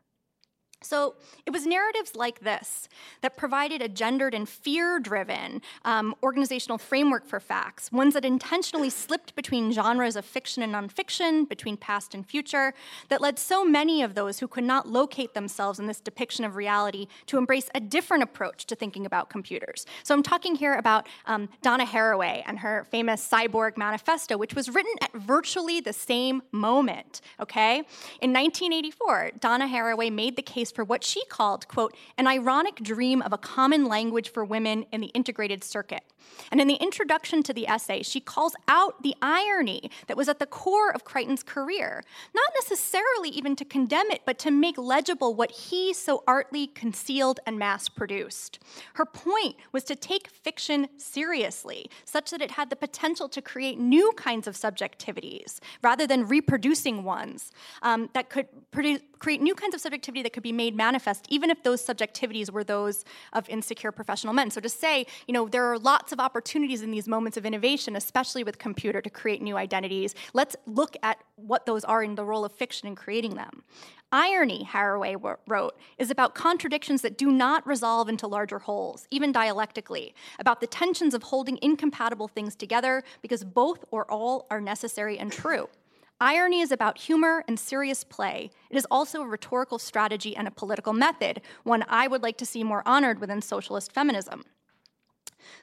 So 0.85 1.15
it 1.47 1.51
was 1.51 1.67
narratives 1.67 2.15
like 2.15 2.41
this 2.41 2.89
that 3.23 3.37
provided 3.37 3.81
a 3.81 3.89
gendered 3.89 4.35
and 4.35 4.49
fear 4.49 4.99
driven 4.99 5.63
um, 5.85 6.15
organizational 6.23 6.79
framework 6.79 7.27
for 7.27 7.41
facts, 7.41 7.91
ones 7.91 8.15
that 8.15 8.25
intentionally 8.25 8.91
slipped 8.91 9.35
between 9.35 9.73
genres 9.73 10.15
of 10.15 10.25
fiction 10.25 10.63
and 10.63 10.75
nonfiction, 10.75 11.49
between 11.49 11.77
past 11.77 12.15
and 12.15 12.27
future, 12.27 12.75
that 13.09 13.21
led 13.21 13.39
so 13.39 13.65
many 13.65 14.03
of 14.03 14.15
those 14.15 14.41
who 14.41 14.49
could 14.49 14.65
not 14.65 14.87
locate 14.87 15.33
themselves 15.33 15.79
in 15.79 15.87
this 15.87 16.01
depiction 16.01 16.45
of 16.45 16.55
reality 16.55 17.07
to 17.27 17.39
embrace 17.39 17.71
a 17.75 17.81
different 17.81 18.23
approach 18.23 18.67
to 18.67 18.77
thinking 18.77 19.07
about 19.07 19.31
computers. 19.31 19.87
So 20.03 20.15
I'm 20.15 20.23
talking 20.23 20.55
here 20.55 20.75
about 20.75 21.07
um, 21.27 21.49
Donna 21.63 21.87
Haraway 21.87 22.43
and 22.47 22.59
her 22.59 22.87
famous 22.91 23.27
Cyborg 23.27 23.77
Manifesto, 23.77 24.37
which 24.37 24.55
was 24.55 24.69
written 24.69 24.93
at 25.01 25.13
virtually 25.15 25.81
the 25.81 25.93
same 25.93 26.43
moment, 26.53 27.23
okay? 27.41 27.79
In 28.21 28.33
1984, 28.33 29.33
Donna 29.41 29.67
Haraway 29.67 30.13
made 30.13 30.37
the 30.37 30.43
case 30.43 30.73
for 30.75 30.85
what 30.85 31.05
she 31.05 31.25
called, 31.27 31.69
quote, 31.69 31.95
an 32.19 32.27
ironic 32.27 32.77
dream 32.77 33.23
of 33.23 33.33
a 33.33 33.39
common 33.39 33.87
language 33.87 34.31
for 34.31 34.45
women 34.45 34.87
in 34.93 35.01
the 35.01 35.09
integrated 35.09 35.63
circuit. 35.63 36.03
And 36.51 36.61
in 36.61 36.69
the 36.69 36.75
introduction 36.75 37.43
to 37.45 37.53
the 37.53 37.67
essay, 37.67 38.03
she 38.03 38.21
calls 38.21 38.55
out 38.69 39.03
the 39.03 39.15
irony 39.21 39.91
that 40.07 40.17
was 40.17 40.29
at 40.29 40.39
the 40.39 40.47
core 40.47 40.91
of 40.93 41.05
Crichton's 41.05 41.43
career, 41.43 42.03
not 42.35 42.45
necessarily 42.55 43.31
even 43.31 43.57
to 43.57 43.65
condemn 43.65 44.11
it, 44.11 44.23
but 44.25 44.39
to 44.41 44.51
make 44.51 44.79
legible 44.79 45.35
what 45.35 45.51
he 45.51 45.93
so 45.93 46.23
artly 46.27 46.67
concealed 46.67 47.41
and 47.47 47.59
mass 47.59 47.89
produced. 47.89 48.59
Her 48.95 49.07
point 49.07 49.57
was 49.73 49.85
to 49.85 49.97
take 49.97 50.29
fiction 50.29 50.89
seriously, 50.97 51.91
such 52.05 52.31
that 52.31 52.43
it 52.43 52.53
had 52.53 52.71
the 52.71 52.77
potential 52.77 53.29
to 53.29 53.43
create 53.43 53.79
new 53.79 54.13
kinds 54.17 54.47
of 54.47 54.55
subjectivities 54.55 55.59
rather 55.83 56.07
than 56.07 56.29
reproducing 56.29 57.05
ones 57.05 57.53
um, 57.83 58.11
that 58.15 58.31
could 58.31 58.47
produce, 58.71 59.01
create 59.19 59.41
new 59.41 59.55
kinds 59.55 59.75
of 59.75 59.81
subjectivity 59.81 60.23
that 60.23 60.33
could 60.33 60.43
be 60.43 60.53
made 60.53 60.77
manifest, 60.77 61.27
even 61.31 61.51
if 61.51 61.63
those 61.63 61.85
subjectivities 61.85 62.51
were 62.51 62.63
those 62.63 63.05
of 63.33 63.49
insecure 63.49 63.91
professional 63.91 64.35
men. 64.35 64.51
So 64.51 64.61
to 64.61 64.69
say, 64.69 65.07
you 65.27 65.33
know, 65.33 65.49
there 65.49 65.65
are 65.65 65.79
lots 65.79 66.13
of 66.15 66.21
opportunities 66.21 66.81
in 66.81 66.91
these 66.91 67.07
moments 67.07 67.37
of 67.37 67.45
innovation, 67.45 67.97
especially 67.97 68.43
with 68.43 68.57
computer, 68.57 69.03
to 69.03 69.11
create 69.11 69.43
new 69.43 69.59
identities. 69.59 70.15
Let's 70.33 70.57
look 70.65 70.97
at 71.03 71.19
what 71.37 71.67
those 71.67 71.85
are 71.85 72.03
in 72.03 72.15
the 72.15 72.25
role 72.25 72.47
of 72.47 72.53
fiction 72.53 72.89
in 72.89 72.95
creating 72.95 73.35
them. 73.35 73.65
Irony, 74.11 74.67
Haraway 74.71 75.37
wrote, 75.47 75.77
is 75.99 76.11
about 76.11 76.35
contradictions 76.35 77.03
that 77.03 77.19
do 77.19 77.31
not 77.31 77.67
resolve 77.67 78.09
into 78.09 78.27
larger 78.27 78.61
wholes, 78.61 79.09
even 79.11 79.33
dialectically, 79.33 80.15
about 80.39 80.61
the 80.61 80.69
tensions 80.69 81.15
of 81.15 81.25
holding 81.25 81.59
incompatible 81.61 82.29
things 82.29 82.55
together 82.55 83.03
because 83.21 83.45
both 83.45 83.85
or 83.91 84.11
all 84.11 84.47
are 84.51 84.61
necessary 84.61 85.19
and 85.19 85.33
true. 85.33 85.69
Irony 86.21 86.61
is 86.61 86.71
about 86.71 86.97
humor 86.97 87.45
and 87.49 87.59
serious 87.59 88.05
play. 88.05 88.51
It 88.71 88.77
is 88.77 88.87
also 88.89 89.23
a 89.23 89.27
rhetorical 89.27 89.81
strategy 89.81 90.37
and 90.37 90.47
a 90.47 90.53
political 90.53 90.93
method, 90.93 91.43
one 91.65 91.85
I 91.89 92.07
would 92.07 92.23
like 92.23 92.39
to 92.39 92.47
see 92.47 92.63
more 92.63 92.85
honored 92.87 93.19
within 93.19 93.43
socialist 93.43 93.91
feminism. 93.91 94.45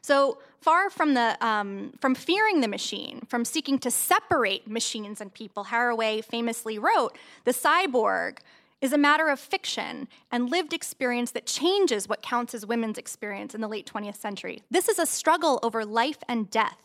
So 0.01 0.37
far 0.59 0.89
from, 0.89 1.13
the, 1.13 1.37
um, 1.45 1.93
from 1.99 2.15
fearing 2.15 2.61
the 2.61 2.67
machine, 2.67 3.21
from 3.27 3.45
seeking 3.45 3.79
to 3.79 3.91
separate 3.91 4.69
machines 4.69 5.21
and 5.21 5.33
people, 5.33 5.65
Haraway 5.65 6.23
famously 6.23 6.77
wrote, 6.77 7.17
the 7.45 7.51
cyborg 7.51 8.37
is 8.81 8.93
a 8.93 8.97
matter 8.97 9.29
of 9.29 9.39
fiction 9.39 10.07
and 10.31 10.49
lived 10.49 10.73
experience 10.73 11.31
that 11.31 11.45
changes 11.45 12.09
what 12.09 12.21
counts 12.21 12.53
as 12.53 12.65
women's 12.65 12.97
experience 12.97 13.53
in 13.53 13.61
the 13.61 13.67
late 13.67 13.89
20th 13.91 14.17
century. 14.17 14.63
This 14.71 14.89
is 14.89 14.97
a 14.97 15.05
struggle 15.05 15.59
over 15.61 15.85
life 15.85 16.17
and 16.27 16.49
death, 16.49 16.77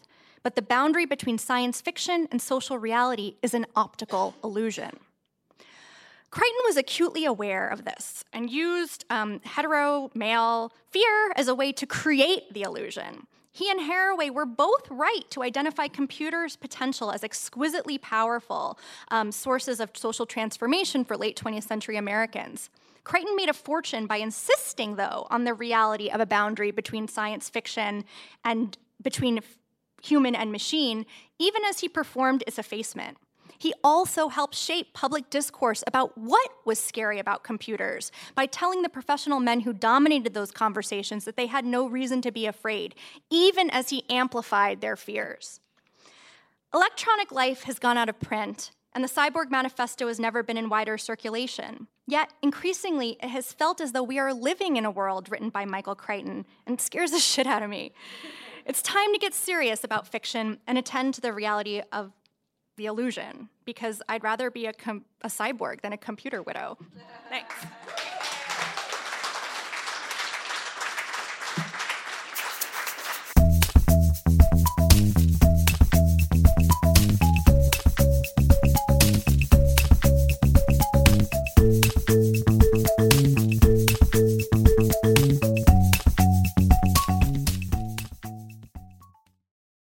but 0.43 0.55
the 0.55 0.63
boundary 0.63 1.07
between 1.07 1.39
science 1.39 1.81
fiction 1.81 2.29
and 2.31 2.41
social 2.41 2.79
reality 2.79 3.37
is 3.43 3.55
an 3.55 3.67
optical 3.75 4.35
illusion. 4.45 4.99
Crichton 6.37 6.61
was 6.67 6.77
acutely 6.77 7.25
aware 7.25 7.67
of 7.67 7.87
this 7.87 8.23
and 8.31 8.51
used 8.51 9.07
um, 9.09 9.41
hetero 9.43 10.11
male 10.13 10.71
fear 10.91 11.33
as 11.35 11.49
a 11.49 11.55
way 11.55 11.73
to 11.73 11.87
create 11.87 12.53
the 12.53 12.61
illusion. 12.61 13.27
He 13.53 13.71
and 13.71 13.81
Haraway 13.81 14.31
were 14.31 14.45
both 14.45 14.87
right 14.91 15.23
to 15.31 15.43
identify 15.43 15.89
computers' 15.89 16.55
potential 16.55 17.11
as 17.11 17.25
exquisitely 17.25 17.97
powerful 17.97 18.79
um, 19.11 19.33
sources 19.33 19.81
of 19.81 19.97
social 19.97 20.27
transformation 20.27 21.07
for 21.07 21.17
late 21.17 21.41
20th 21.43 21.63
century 21.63 21.97
Americans. 21.97 22.69
Crichton 23.03 23.35
made 23.35 23.49
a 23.49 23.55
fortune 23.55 24.07
by 24.07 24.19
insisting, 24.19 24.97
though, 24.97 25.27
on 25.31 25.45
the 25.45 25.55
reality 25.55 26.11
of 26.11 26.21
a 26.21 26.27
boundary 26.27 26.71
between 26.71 27.09
science 27.09 27.49
fiction 27.49 28.05
and 28.45 28.77
between 29.01 29.41
human 30.03 30.35
and 30.35 30.53
machine, 30.53 31.07
even 31.39 31.65
as 31.65 31.81
he 31.81 31.89
performed 31.89 32.45
its 32.47 32.59
effacement. 32.59 33.17
He 33.59 33.75
also 33.83 34.29
helped 34.29 34.55
shape 34.55 34.93
public 34.93 35.31
discourse 35.31 35.83
about 35.87 36.17
what 36.17 36.51
was 36.65 36.79
scary 36.79 37.19
about 37.19 37.45
computers 37.45 38.13
by 38.35 38.47
telling 38.47 38.83
the 38.83 38.89
professional 38.89 39.41
men 39.41 39.61
who 39.61 39.73
dominated 39.73 40.35
those 40.35 40.51
conversations 40.51 41.25
that 41.25 41.37
they 41.37 41.47
had 41.47 41.65
no 41.65 41.89
reason 41.89 42.21
to 42.23 42.31
be 42.31 42.47
afraid, 42.47 42.95
even 43.31 43.71
as 43.71 43.91
he 43.91 44.05
amplified 44.11 44.81
their 44.81 44.97
fears. 44.97 45.61
Electronic 46.75 47.33
life 47.33 47.65
has 47.65 47.79
gone 47.79 47.97
out 47.97 48.09
of 48.09 48.21
print, 48.21 48.73
and 48.95 49.03
the 49.03 49.09
Cyborg 49.09 49.51
Manifesto 49.51 50.09
has 50.09 50.19
never 50.19 50.43
been 50.43 50.57
in 50.57 50.69
wider 50.69 50.99
circulation. 50.99 51.87
Yet, 52.07 52.33
increasingly, 52.43 53.19
it 53.23 53.29
has 53.29 53.53
felt 53.53 53.81
as 53.81 53.93
though 53.93 54.03
we 54.03 54.19
are 54.19 54.33
living 54.33 54.77
in 54.77 54.85
a 54.85 54.91
world 54.91 55.31
written 55.31 55.51
by 55.51 55.65
Michael 55.65 55.95
Crichton, 55.95 56.47
and 56.67 56.81
scares 56.81 57.11
the 57.11 57.19
shit 57.21 57.47
out 57.47 57.63
of 57.63 57.71
me. 57.71 57.93
It's 58.65 58.83
time 58.83 59.13
to 59.13 59.19
get 59.19 59.33
serious 59.33 59.85
about 59.85 60.09
fiction 60.09 60.59
and 60.67 60.77
attend 60.77 61.15
to 61.15 61.21
the 61.21 61.33
reality 61.33 61.83
of 61.93 62.13
the 62.77 62.87
illusion, 62.87 63.49
because 63.65 64.03
I'd 64.09 64.23
rather 64.23 64.51
be 64.51 64.67
a, 64.67 64.75
a 65.23 65.29
cyborg 65.29 65.81
than 65.81 65.93
a 65.93 65.99
computer 65.99 66.43
widow. 66.43 66.79
Thanks. 67.29 67.55